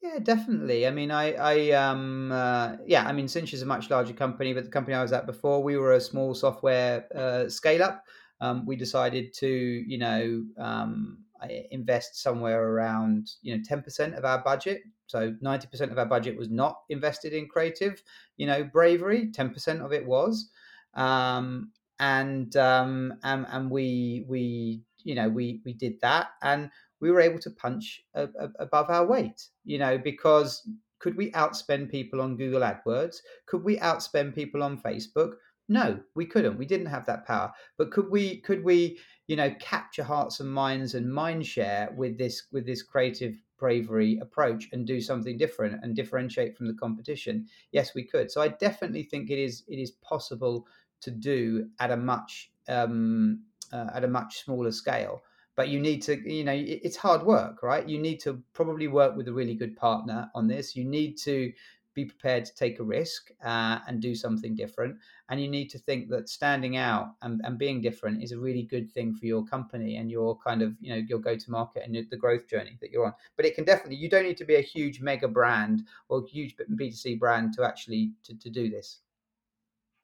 Yeah, 0.00 0.20
definitely. 0.20 0.86
I 0.86 0.90
mean, 0.92 1.10
I, 1.10 1.32
I, 1.32 1.70
um, 1.72 2.30
uh, 2.30 2.76
yeah, 2.86 3.04
I 3.06 3.12
mean, 3.12 3.26
Sinch 3.26 3.52
is 3.52 3.62
a 3.62 3.66
much 3.66 3.90
larger 3.90 4.12
company, 4.12 4.52
but 4.54 4.64
the 4.64 4.70
company 4.70 4.94
I 4.94 5.02
was 5.02 5.12
at 5.12 5.26
before, 5.26 5.62
we 5.62 5.76
were 5.76 5.92
a 5.94 6.00
small 6.00 6.34
software 6.34 7.06
uh, 7.14 7.48
scale 7.48 7.82
up. 7.82 8.04
Um, 8.40 8.64
we 8.64 8.76
decided 8.76 9.34
to, 9.34 9.48
you 9.48 9.98
know, 9.98 10.44
um, 10.56 11.24
invest 11.72 12.22
somewhere 12.22 12.62
around, 12.62 13.28
you 13.42 13.56
know, 13.56 13.62
ten 13.66 13.82
percent 13.82 14.14
of 14.14 14.24
our 14.24 14.40
budget. 14.44 14.82
So 15.06 15.34
ninety 15.40 15.66
percent 15.66 15.90
of 15.90 15.98
our 15.98 16.06
budget 16.06 16.36
was 16.38 16.48
not 16.48 16.82
invested 16.88 17.32
in 17.32 17.48
creative, 17.48 18.00
you 18.36 18.46
know, 18.46 18.62
bravery. 18.62 19.32
Ten 19.32 19.50
percent 19.52 19.82
of 19.82 19.92
it 19.92 20.06
was, 20.06 20.48
um, 20.94 21.72
and 21.98 22.54
um, 22.56 23.14
and 23.24 23.46
and 23.48 23.70
we 23.70 24.24
we 24.28 24.82
you 25.04 25.14
know 25.14 25.28
we 25.28 25.60
we 25.64 25.72
did 25.72 26.00
that 26.00 26.28
and 26.42 26.70
we 27.00 27.10
were 27.10 27.20
able 27.20 27.38
to 27.40 27.50
punch 27.50 28.02
a, 28.14 28.24
a, 28.24 28.48
above 28.58 28.90
our 28.90 29.06
weight, 29.06 29.48
you 29.64 29.78
know, 29.78 29.98
because 29.98 30.68
could 30.98 31.16
we 31.16 31.30
outspend 31.32 31.90
people 31.90 32.20
on 32.20 32.36
Google 32.36 32.62
AdWords? 32.62 33.18
Could 33.46 33.64
we 33.64 33.76
outspend 33.78 34.34
people 34.34 34.62
on 34.62 34.80
Facebook? 34.80 35.34
No, 35.68 36.00
we 36.14 36.26
couldn't. 36.26 36.58
We 36.58 36.66
didn't 36.66 36.86
have 36.86 37.06
that 37.06 37.26
power. 37.26 37.52
But 37.76 37.90
could 37.90 38.10
we? 38.10 38.40
Could 38.40 38.64
we? 38.64 38.98
You 39.26 39.36
know, 39.36 39.54
capture 39.60 40.02
hearts 40.02 40.40
and 40.40 40.50
minds 40.50 40.94
and 40.94 41.12
mind 41.12 41.46
share 41.46 41.92
with 41.94 42.16
this 42.16 42.44
with 42.50 42.64
this 42.64 42.82
creative 42.82 43.36
bravery 43.58 44.18
approach 44.22 44.68
and 44.72 44.86
do 44.86 45.00
something 45.00 45.36
different 45.36 45.82
and 45.82 45.94
differentiate 45.94 46.56
from 46.56 46.68
the 46.68 46.74
competition 46.74 47.46
yes 47.72 47.94
we 47.94 48.04
could 48.04 48.30
so 48.30 48.40
i 48.40 48.48
definitely 48.48 49.02
think 49.02 49.30
it 49.30 49.38
is 49.38 49.64
it 49.66 49.78
is 49.78 49.90
possible 49.90 50.64
to 51.00 51.10
do 51.10 51.68
at 51.80 51.90
a 51.90 51.96
much 51.96 52.52
um, 52.68 53.42
uh, 53.72 53.88
at 53.94 54.04
a 54.04 54.08
much 54.08 54.44
smaller 54.44 54.72
scale 54.72 55.22
but 55.58 55.68
you 55.68 55.80
need 55.80 56.00
to 56.00 56.14
you 56.24 56.44
know 56.44 56.54
it's 56.54 56.96
hard 56.96 57.20
work 57.24 57.64
right 57.64 57.88
you 57.88 57.98
need 57.98 58.20
to 58.20 58.40
probably 58.52 58.86
work 58.86 59.16
with 59.16 59.26
a 59.26 59.32
really 59.32 59.56
good 59.56 59.76
partner 59.76 60.30
on 60.36 60.46
this 60.46 60.76
you 60.76 60.84
need 60.84 61.18
to 61.18 61.52
be 61.98 62.04
prepared 62.04 62.44
to 62.44 62.54
take 62.54 62.78
a 62.78 62.84
risk 62.84 63.32
uh, 63.44 63.80
and 63.88 64.00
do 64.00 64.14
something 64.14 64.54
different. 64.54 64.96
And 65.28 65.40
you 65.40 65.48
need 65.48 65.68
to 65.70 65.80
think 65.80 66.08
that 66.10 66.28
standing 66.28 66.76
out 66.76 67.14
and, 67.22 67.40
and 67.42 67.58
being 67.58 67.80
different 67.80 68.22
is 68.22 68.30
a 68.30 68.38
really 68.38 68.62
good 68.62 68.88
thing 68.92 69.16
for 69.16 69.26
your 69.26 69.44
company 69.44 69.96
and 69.96 70.08
your 70.08 70.38
kind 70.38 70.62
of, 70.62 70.76
you 70.80 70.90
know, 70.90 71.02
your 71.08 71.18
go 71.18 71.34
to 71.36 71.50
market 71.50 71.82
and 71.84 71.96
the 72.08 72.16
growth 72.16 72.46
journey 72.46 72.78
that 72.80 72.92
you're 72.92 73.06
on. 73.06 73.14
But 73.36 73.46
it 73.46 73.56
can 73.56 73.64
definitely, 73.64 73.96
you 73.96 74.08
don't 74.08 74.22
need 74.22 74.36
to 74.36 74.44
be 74.44 74.54
a 74.54 74.60
huge 74.60 75.00
mega 75.00 75.26
brand 75.26 75.88
or 76.08 76.24
huge 76.24 76.54
B2C 76.56 77.18
brand 77.18 77.54
to 77.54 77.64
actually 77.64 78.12
to, 78.22 78.38
to 78.38 78.48
do 78.48 78.70
this. 78.70 79.00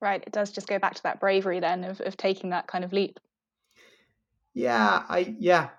Right. 0.00 0.24
It 0.26 0.32
does 0.32 0.50
just 0.50 0.66
go 0.66 0.80
back 0.80 0.96
to 0.96 1.02
that 1.04 1.20
bravery 1.20 1.60
then 1.60 1.84
of, 1.84 2.00
of 2.00 2.16
taking 2.16 2.50
that 2.50 2.66
kind 2.66 2.82
of 2.82 2.92
leap. 2.92 3.20
Yeah, 4.54 5.04
I 5.08 5.34
yeah, 5.38 5.70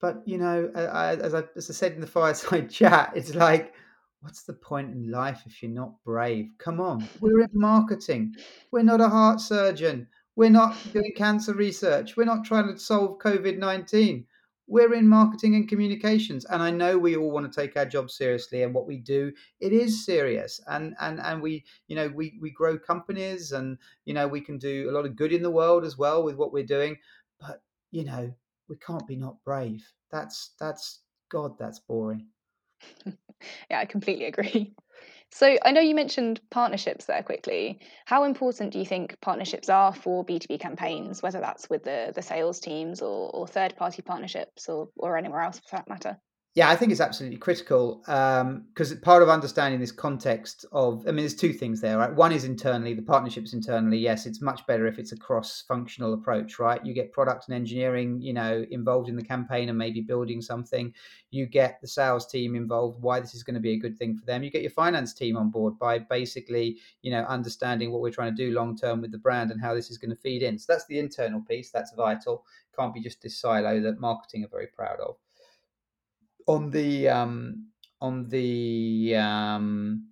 but 0.00 0.22
you 0.26 0.38
know, 0.38 0.70
I, 0.74 1.16
as 1.16 1.34
I 1.34 1.44
as 1.54 1.70
I 1.70 1.74
said 1.74 1.92
in 1.92 2.00
the 2.00 2.06
fireside 2.06 2.70
chat, 2.80 3.12
it's 3.14 3.34
like 3.34 3.74
what's 4.20 4.44
the 4.44 4.54
point 4.54 4.90
in 4.90 5.10
life 5.10 5.42
if 5.46 5.62
you're 5.62 5.70
not 5.70 6.02
brave? 6.04 6.48
Come 6.58 6.80
on, 6.80 7.06
we're 7.20 7.40
in 7.40 7.50
marketing. 7.52 8.34
We're 8.70 8.82
not 8.82 9.00
a 9.00 9.08
heart 9.08 9.40
surgeon. 9.40 10.08
We're 10.34 10.50
not 10.50 10.74
doing 10.92 11.12
cancer 11.14 11.52
research. 11.52 12.16
We're 12.16 12.24
not 12.24 12.44
trying 12.44 12.72
to 12.72 12.78
solve 12.78 13.18
COVID 13.18 13.58
19. 13.58 14.24
We're 14.66 14.94
in 14.94 15.06
marketing 15.06 15.56
and 15.56 15.68
communications. 15.68 16.46
And 16.46 16.62
I 16.62 16.70
know 16.70 16.96
we 16.96 17.16
all 17.16 17.30
want 17.30 17.52
to 17.52 17.60
take 17.60 17.76
our 17.76 17.84
job 17.84 18.10
seriously 18.10 18.62
and 18.62 18.72
what 18.72 18.86
we 18.86 18.96
do, 18.96 19.32
it 19.60 19.74
is 19.74 20.06
serious. 20.06 20.58
And 20.68 20.94
and 21.00 21.20
and 21.20 21.42
we, 21.42 21.64
you 21.88 21.96
know, 21.96 22.08
we 22.08 22.38
we 22.40 22.50
grow 22.50 22.78
companies 22.78 23.52
and 23.52 23.76
you 24.06 24.14
know, 24.14 24.26
we 24.26 24.40
can 24.40 24.56
do 24.56 24.88
a 24.88 24.92
lot 24.92 25.04
of 25.04 25.16
good 25.16 25.32
in 25.34 25.42
the 25.42 25.50
world 25.50 25.84
as 25.84 25.98
well 25.98 26.22
with 26.22 26.36
what 26.36 26.52
we're 26.52 26.64
doing. 26.64 26.96
But, 27.38 27.60
you 27.92 28.04
know, 28.04 28.34
we 28.68 28.76
can't 28.76 29.06
be 29.06 29.16
not 29.16 29.36
brave. 29.44 29.86
That's 30.10 30.54
that's 30.58 31.02
God, 31.30 31.56
that's 31.58 31.78
boring. 31.78 32.26
yeah, 33.70 33.78
I 33.78 33.84
completely 33.84 34.24
agree. 34.24 34.74
So 35.30 35.56
I 35.64 35.72
know 35.72 35.80
you 35.80 35.94
mentioned 35.94 36.40
partnerships 36.50 37.06
there 37.06 37.22
quickly. 37.22 37.80
How 38.04 38.24
important 38.24 38.72
do 38.72 38.78
you 38.78 38.84
think 38.84 39.18
partnerships 39.22 39.70
are 39.70 39.94
for 39.94 40.26
B2B 40.26 40.60
campaigns, 40.60 41.22
whether 41.22 41.40
that's 41.40 41.70
with 41.70 41.84
the, 41.84 42.12
the 42.14 42.20
sales 42.20 42.60
teams 42.60 43.00
or, 43.00 43.30
or 43.30 43.46
third 43.46 43.74
party 43.76 44.02
partnerships 44.02 44.68
or, 44.68 44.88
or 44.96 45.16
anywhere 45.16 45.40
else 45.40 45.58
for 45.58 45.76
that 45.76 45.88
matter? 45.88 46.18
Yeah, 46.54 46.68
I 46.68 46.76
think 46.76 46.92
it's 46.92 47.00
absolutely 47.00 47.38
critical 47.38 48.00
because 48.04 48.92
um, 48.92 49.00
part 49.00 49.22
of 49.22 49.30
understanding 49.30 49.80
this 49.80 49.90
context 49.90 50.66
of, 50.70 51.02
I 51.08 51.10
mean, 51.10 51.24
there's 51.24 51.34
two 51.34 51.54
things 51.54 51.80
there, 51.80 51.96
right? 51.96 52.14
One 52.14 52.30
is 52.30 52.44
internally, 52.44 52.92
the 52.92 53.00
partnerships 53.00 53.54
internally. 53.54 53.96
Yes, 53.96 54.26
it's 54.26 54.42
much 54.42 54.66
better 54.66 54.86
if 54.86 54.98
it's 54.98 55.12
a 55.12 55.16
cross-functional 55.16 56.12
approach, 56.12 56.58
right? 56.58 56.84
You 56.84 56.92
get 56.92 57.10
product 57.10 57.48
and 57.48 57.54
engineering, 57.54 58.20
you 58.20 58.34
know, 58.34 58.66
involved 58.70 59.08
in 59.08 59.16
the 59.16 59.24
campaign 59.24 59.70
and 59.70 59.78
maybe 59.78 60.02
building 60.02 60.42
something. 60.42 60.92
You 61.30 61.46
get 61.46 61.80
the 61.80 61.88
sales 61.88 62.26
team 62.26 62.54
involved, 62.54 63.00
why 63.00 63.18
this 63.18 63.34
is 63.34 63.42
going 63.42 63.54
to 63.54 63.60
be 63.60 63.72
a 63.72 63.78
good 63.78 63.96
thing 63.96 64.14
for 64.14 64.26
them. 64.26 64.42
You 64.42 64.50
get 64.50 64.60
your 64.60 64.72
finance 64.72 65.14
team 65.14 65.38
on 65.38 65.48
board 65.48 65.78
by 65.78 66.00
basically, 66.00 66.76
you 67.00 67.12
know, 67.12 67.22
understanding 67.22 67.90
what 67.92 68.02
we're 68.02 68.10
trying 68.10 68.36
to 68.36 68.44
do 68.44 68.52
long 68.52 68.76
term 68.76 69.00
with 69.00 69.10
the 69.10 69.16
brand 69.16 69.52
and 69.52 69.60
how 69.62 69.74
this 69.74 69.90
is 69.90 69.96
going 69.96 70.14
to 70.14 70.20
feed 70.20 70.42
in. 70.42 70.58
So 70.58 70.70
that's 70.70 70.84
the 70.84 70.98
internal 70.98 71.40
piece. 71.40 71.70
That's 71.70 71.94
vital. 71.94 72.44
Can't 72.78 72.92
be 72.92 73.00
just 73.00 73.22
this 73.22 73.38
silo 73.38 73.80
that 73.80 74.00
marketing 74.00 74.44
are 74.44 74.48
very 74.48 74.66
proud 74.66 75.00
of 75.00 75.16
on 76.46 76.70
the 76.70 77.08
um, 77.08 77.68
on 78.00 78.28
the 78.28 79.16
um, 79.16 80.08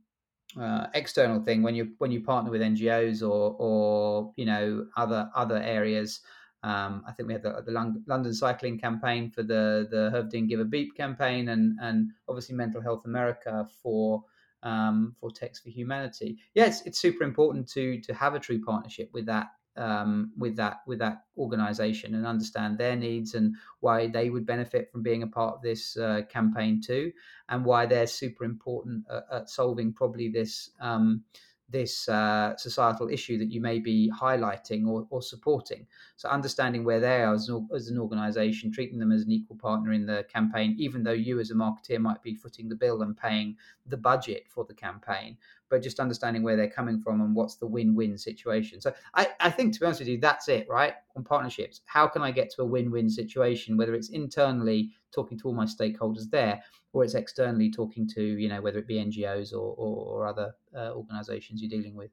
uh, 0.59 0.87
external 0.95 1.43
thing 1.43 1.63
when 1.63 1.75
you 1.75 1.93
when 1.99 2.11
you 2.11 2.23
partner 2.23 2.51
with 2.51 2.61
NGOs 2.61 3.23
or 3.23 3.57
or 3.59 4.33
you 4.37 4.47
know 4.47 4.87
other 4.97 5.31
other 5.35 5.57
areas. 5.57 6.21
Um, 6.63 7.03
I 7.09 7.13
think 7.13 7.27
we 7.27 7.33
had 7.33 7.43
the, 7.43 7.63
the 7.65 7.73
London 8.07 8.35
cycling 8.35 8.79
campaign 8.79 9.31
for 9.31 9.43
the 9.43 9.89
the 9.91 10.11
Hövding 10.15 10.49
Give 10.49 10.61
a 10.61 10.65
Beep 10.65 10.95
campaign, 10.97 11.49
and 11.49 11.79
and 11.81 12.11
obviously 12.29 12.55
Mental 12.55 12.83
Health 12.83 13.03
America 13.07 13.67
for 13.83 14.23
um, 14.63 15.17
for 15.19 15.31
Text 15.31 15.63
for 15.63 15.71
Humanity. 15.71 16.39
Yeah, 16.55 16.67
it's, 16.67 16.83
it's 16.83 17.01
super 17.01 17.25
important 17.25 17.69
to 17.71 18.01
to 18.03 18.15
have 18.15 18.35
a 18.35 18.41
true 18.41 18.63
partnership 18.63 19.11
with 19.13 19.27
that 19.27 19.49
um, 19.77 20.33
with 20.37 20.57
that 20.57 20.81
with 20.87 20.99
that 20.99 21.25
organization 21.39 22.15
and 22.15 22.27
understand 22.27 22.77
their 22.77 22.97
needs 22.97 23.35
and 23.35 23.55
why 23.81 24.07
they 24.07 24.31
would 24.31 24.47
benefit 24.47 24.91
from 24.91 25.03
being 25.03 25.23
a 25.23 25.27
part 25.27 25.55
of 25.55 25.63
this 25.63 25.97
uh, 25.97 26.23
campaign 26.29 26.81
too 26.81 27.13
and 27.49 27.65
why 27.65 27.87
they're 27.87 28.07
super 28.07 28.45
important 28.45 29.05
at, 29.11 29.25
at 29.33 29.51
solving 29.51 29.93
probably 29.93 30.29
this 30.29 30.71
um, 30.81 31.23
this 31.71 32.09
uh, 32.09 32.57
societal 32.57 33.09
issue 33.09 33.39
that 33.39 33.51
you 33.51 33.61
may 33.61 33.79
be 33.79 34.11
highlighting 34.11 34.89
or, 34.89 35.07
or 35.11 35.23
supporting. 35.23 35.87
So 36.17 36.29
understanding 36.29 36.85
where 36.85 37.01
they 37.01 37.23
are 37.23 37.35
as 37.35 37.49
an, 37.49 37.69
as 37.75 37.89
an 37.89 37.99
organization, 37.99 38.73
treating 38.73 38.99
them 38.99 39.13
as 39.13 39.23
an 39.23 39.31
equal 39.31 39.57
partner 39.57 39.93
in 39.93 40.05
the 40.05 40.27
campaign, 40.33 40.75
even 40.79 41.03
though 41.03 41.13
you 41.13 41.39
as 41.39 41.51
a 41.51 41.55
marketeer 41.55 42.01
might 42.01 42.23
be 42.23 42.35
footing 42.35 42.69
the 42.69 42.75
bill 42.75 43.03
and 43.03 43.17
paying 43.17 43.57
the 43.87 43.97
budget 43.97 44.47
for 44.49 44.65
the 44.65 44.75
campaign, 44.75 45.37
but 45.71 45.83
just 45.83 46.01
understanding 46.01 46.43
where 46.43 46.57
they're 46.57 46.69
coming 46.69 47.01
from 47.01 47.21
and 47.21 47.35
what's 47.35 47.55
the 47.55 47.67
win-win 47.67 48.19
situation. 48.19 48.81
So 48.81 48.93
I, 49.15 49.29
I 49.39 49.51
think 49.51 49.73
to 49.75 49.81
be 49.81 49.87
honest 49.87 50.01
with 50.01 50.09
you, 50.09 50.19
that's 50.19 50.49
it, 50.49 50.67
right? 50.69 50.95
On 51.17 51.25
partnerships, 51.25 51.81
how 51.87 52.07
can 52.09 52.23
I 52.23 52.33
get 52.33 52.51
to 52.57 52.63
a 52.63 52.67
win-win 52.67 53.09
situation, 53.09 53.77
whether 53.77 53.95
it's 53.95 54.11
internally 54.11 54.91
talking 55.13 55.39
to 55.39 55.49
all 55.49 55.55
my 55.55 55.65
stakeholders 55.65 56.29
there, 56.31 56.63
or 56.93 57.05
it's 57.05 57.15
externally 57.15 57.71
talking 57.71 58.07
to, 58.09 58.23
you 58.23 58.49
know, 58.49 58.61
whether 58.61 58.79
it 58.79 58.87
be 58.87 58.97
NGOs 58.97 59.53
or, 59.53 59.75
or, 59.77 60.05
or 60.05 60.27
other 60.27 60.55
uh, 60.77 60.91
organizations 60.93 61.63
you're 61.63 61.71
dealing 61.71 61.95
with. 61.95 62.11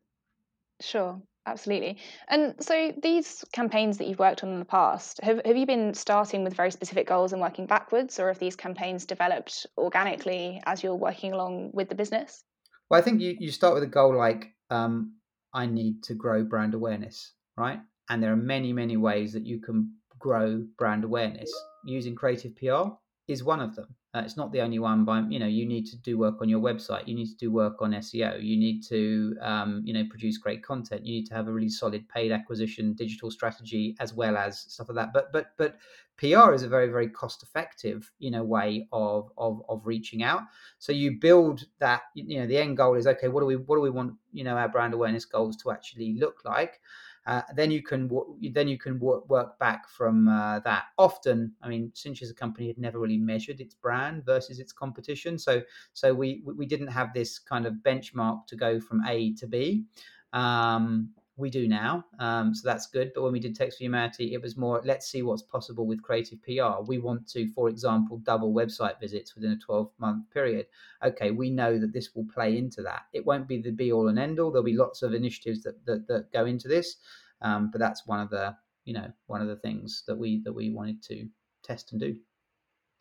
Sure, 0.80 1.20
absolutely. 1.48 1.98
And 2.28 2.54
so 2.60 2.94
these 3.02 3.44
campaigns 3.52 3.98
that 3.98 4.08
you've 4.08 4.20
worked 4.20 4.44
on 4.44 4.52
in 4.52 4.60
the 4.60 4.66
past, 4.66 5.20
have, 5.24 5.42
have 5.44 5.58
you 5.58 5.66
been 5.66 5.96
starting 5.96 6.44
with 6.44 6.54
very 6.54 6.70
specific 6.70 7.08
goals 7.08 7.34
and 7.34 7.42
working 7.42 7.66
backwards, 7.66 8.20
or 8.20 8.28
have 8.28 8.38
these 8.38 8.56
campaigns 8.56 9.06
developed 9.06 9.66
organically 9.78 10.62
as 10.66 10.84
you're 10.84 10.96
working 10.96 11.34
along 11.34 11.72
with 11.74 11.90
the 11.90 11.96
business? 11.96 12.44
Well, 12.90 13.00
I 13.00 13.04
think 13.04 13.22
you, 13.22 13.36
you 13.40 13.52
start 13.52 13.74
with 13.74 13.84
a 13.84 13.88
goal 13.88 14.16
like 14.16 14.54
um, 14.70 15.16
I 15.54 15.66
need 15.66 16.04
to 16.04 16.14
grow 16.14 16.44
brand 16.44 16.74
awareness, 16.74 17.34
right? 17.58 17.80
And 18.10 18.24
there 18.24 18.32
are 18.32 18.38
many, 18.38 18.72
many 18.72 18.98
ways 18.98 19.34
that 19.34 19.46
you 19.46 19.60
can 19.60 19.94
grow 20.20 20.66
brand 20.78 21.04
awareness. 21.04 21.52
Using 21.86 22.16
creative 22.16 22.56
PR 22.56 22.92
is 23.28 23.44
one 23.44 23.60
of 23.60 23.76
them. 23.76 23.96
Uh, 24.14 24.22
it's 24.24 24.38
not 24.38 24.52
the 24.52 24.62
only 24.62 24.80
one. 24.80 25.04
But 25.04 25.32
you 25.32 25.38
know, 25.38 25.48
you 25.48 25.66
need 25.66 25.86
to 25.88 25.98
do 25.98 26.18
work 26.18 26.42
on 26.42 26.48
your 26.48 26.62
website. 26.62 27.08
You 27.08 27.16
need 27.16 27.28
to 27.28 27.36
do 27.36 27.52
work 27.52 27.82
on 27.82 27.94
SEO. 27.94 28.42
You 28.42 28.58
need 28.58 28.82
to, 28.88 29.36
um, 29.42 29.82
you 29.86 29.94
know, 29.94 30.06
produce 30.10 30.38
great 30.38 30.64
content. 30.64 31.06
You 31.06 31.14
need 31.16 31.26
to 31.28 31.36
have 31.36 31.48
a 31.48 31.52
really 31.52 31.70
solid 31.70 32.08
paid 32.08 32.32
acquisition 32.32 32.94
digital 32.94 33.30
strategy 33.30 33.96
as 34.00 34.14
well 34.14 34.38
as 34.38 34.62
stuff 34.62 34.88
like 34.90 34.96
that. 34.96 35.14
But 35.14 35.34
but 35.34 35.48
but 35.58 35.76
PR 36.18 36.54
is 36.54 36.64
a 36.64 36.68
very 36.68 36.88
very 36.88 37.10
cost 37.10 37.44
effective, 37.44 38.12
you 38.20 38.32
know, 38.32 38.44
way 38.44 38.88
of 38.92 39.32
of 39.38 39.62
of 39.70 39.86
reaching 39.86 40.24
out. 40.24 40.42
So 40.80 40.92
you 40.92 41.20
build 41.20 41.66
that. 41.80 42.02
You 42.16 42.40
know, 42.40 42.48
the 42.48 42.58
end 42.58 42.78
goal 42.78 42.96
is 42.96 43.08
okay. 43.08 43.28
What 43.28 43.42
do 43.42 43.46
we 43.46 43.56
what 43.56 43.78
do 43.78 43.82
we 43.82 43.90
want? 43.90 44.14
You 44.32 44.44
know, 44.44 44.58
our 44.58 44.70
brand 44.70 44.94
awareness 44.94 45.26
goals 45.26 45.58
to 45.58 45.72
actually 45.72 46.16
look 46.20 46.44
like. 46.44 46.80
Uh, 47.28 47.42
then 47.56 47.70
you 47.70 47.84
can 47.84 48.10
then 48.54 48.70
you 48.70 48.78
can 48.78 48.98
work, 49.00 49.30
work 49.30 49.60
back 49.60 49.90
from 49.90 50.30
uh, 50.30 50.60
that. 50.62 50.86
Often, 50.98 51.52
I 51.62 51.68
mean, 51.68 51.92
Sinch 51.94 52.22
as 52.22 52.30
a 52.30 52.34
company 52.34 52.68
had 52.68 52.78
never 52.78 53.00
really 53.00 53.18
measured 53.18 53.60
its 53.60 53.76
brand 53.76 54.26
versus 54.26 54.60
its 54.60 54.72
competition, 54.72 55.38
so 55.38 55.62
so 55.92 56.14
we 56.14 56.42
we 56.46 56.66
didn't 56.66 56.88
have 56.88 57.14
this 57.14 57.38
kind 57.38 57.68
of 57.68 57.74
benchmark 57.86 58.48
to 58.48 58.56
go 58.56 58.80
from 58.80 59.06
A 59.06 59.34
to 59.36 59.46
B. 59.46 59.84
Um, 60.32 61.10
we 61.38 61.50
do 61.52 61.68
now, 61.68 62.04
um, 62.20 62.54
so 62.54 62.68
that's 62.68 62.88
good. 62.88 63.12
But 63.14 63.22
when 63.22 63.32
we 63.32 63.40
did 63.40 63.56
Text 63.56 63.78
for 63.78 63.84
Humanity, 63.84 64.34
it 64.34 64.42
was 64.42 64.58
more 64.58 64.82
let's 64.84 65.08
see 65.08 65.22
what's 65.22 65.44
possible 65.44 65.86
with 65.86 66.02
creative 66.02 66.42
PR. 66.44 66.82
We 66.86 66.98
want 66.98 67.28
to, 67.30 67.48
for 67.50 67.70
example, 67.70 68.18
double 68.18 68.54
website 68.54 69.00
visits 69.00 69.36
within 69.36 69.52
a 69.52 69.58
12 69.58 69.92
month 70.00 70.30
period. 70.32 70.66
Okay, 71.04 71.32
we 71.32 71.50
know 71.50 71.78
that 71.78 71.94
this 71.94 72.16
will 72.16 72.26
play 72.26 72.58
into 72.58 72.82
that. 72.82 73.04
It 73.14 73.26
won't 73.26 73.48
be 73.48 73.62
the 73.62 73.72
be 73.72 73.92
all 73.92 74.08
and 74.08 74.18
end 74.18 74.40
all. 74.40 74.52
There'll 74.52 74.64
be 74.64 74.76
lots 74.76 75.04
of 75.04 75.14
initiatives 75.14 75.62
that 75.64 75.86
that, 75.86 76.08
that 76.08 76.32
go 76.34 76.46
into 76.46 76.68
this, 76.68 76.98
um, 77.42 77.70
but 77.72 77.80
that's 77.80 78.08
one 78.08 78.20
of 78.20 78.30
the 78.30 78.56
you 78.86 78.94
know 78.94 79.12
one 79.28 79.42
of 79.42 79.48
the 79.48 79.58
things 79.58 80.04
that 80.08 80.18
we 80.18 80.42
that 80.44 80.54
we 80.54 80.72
wanted 80.72 81.04
to 81.04 81.28
test 81.64 81.92
and 81.92 82.02
do. 82.02 82.16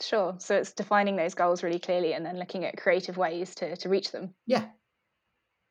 Sure. 0.00 0.34
So 0.38 0.56
it's 0.56 0.72
defining 0.72 1.16
those 1.16 1.34
goals 1.34 1.62
really 1.62 1.78
clearly 1.78 2.12
and 2.12 2.24
then 2.24 2.38
looking 2.38 2.66
at 2.66 2.76
creative 2.76 3.16
ways 3.16 3.54
to 3.56 3.76
to 3.76 3.88
reach 3.88 4.12
them. 4.12 4.34
Yeah, 4.46 4.66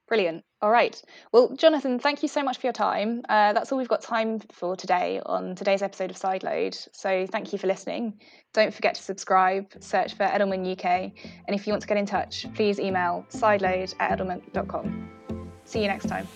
Brilliant. 0.07 0.43
All 0.61 0.69
right. 0.69 0.99
Well, 1.31 1.55
Jonathan, 1.55 1.99
thank 1.99 2.21
you 2.21 2.29
so 2.29 2.43
much 2.43 2.57
for 2.57 2.67
your 2.67 2.73
time. 2.73 3.23
Uh, 3.27 3.53
that's 3.53 3.71
all 3.71 3.77
we've 3.77 3.87
got 3.87 4.01
time 4.01 4.39
for 4.51 4.75
today 4.75 5.19
on 5.25 5.55
today's 5.55 5.81
episode 5.81 6.11
of 6.11 6.17
Sideload. 6.17 6.75
So 6.91 7.27
thank 7.27 7.53
you 7.53 7.59
for 7.59 7.67
listening. 7.67 8.19
Don't 8.53 8.73
forget 8.73 8.95
to 8.95 9.01
subscribe, 9.01 9.71
search 9.79 10.13
for 10.13 10.25
Edelman 10.25 10.71
UK, 10.71 11.11
and 11.47 11.55
if 11.55 11.65
you 11.65 11.73
want 11.73 11.81
to 11.81 11.87
get 11.87 11.97
in 11.97 12.05
touch, 12.05 12.45
please 12.53 12.79
email 12.79 13.25
sideload 13.29 13.93
at 13.99 14.17
edelman.com. 14.17 15.09
See 15.65 15.81
you 15.81 15.87
next 15.87 16.07
time. 16.07 16.27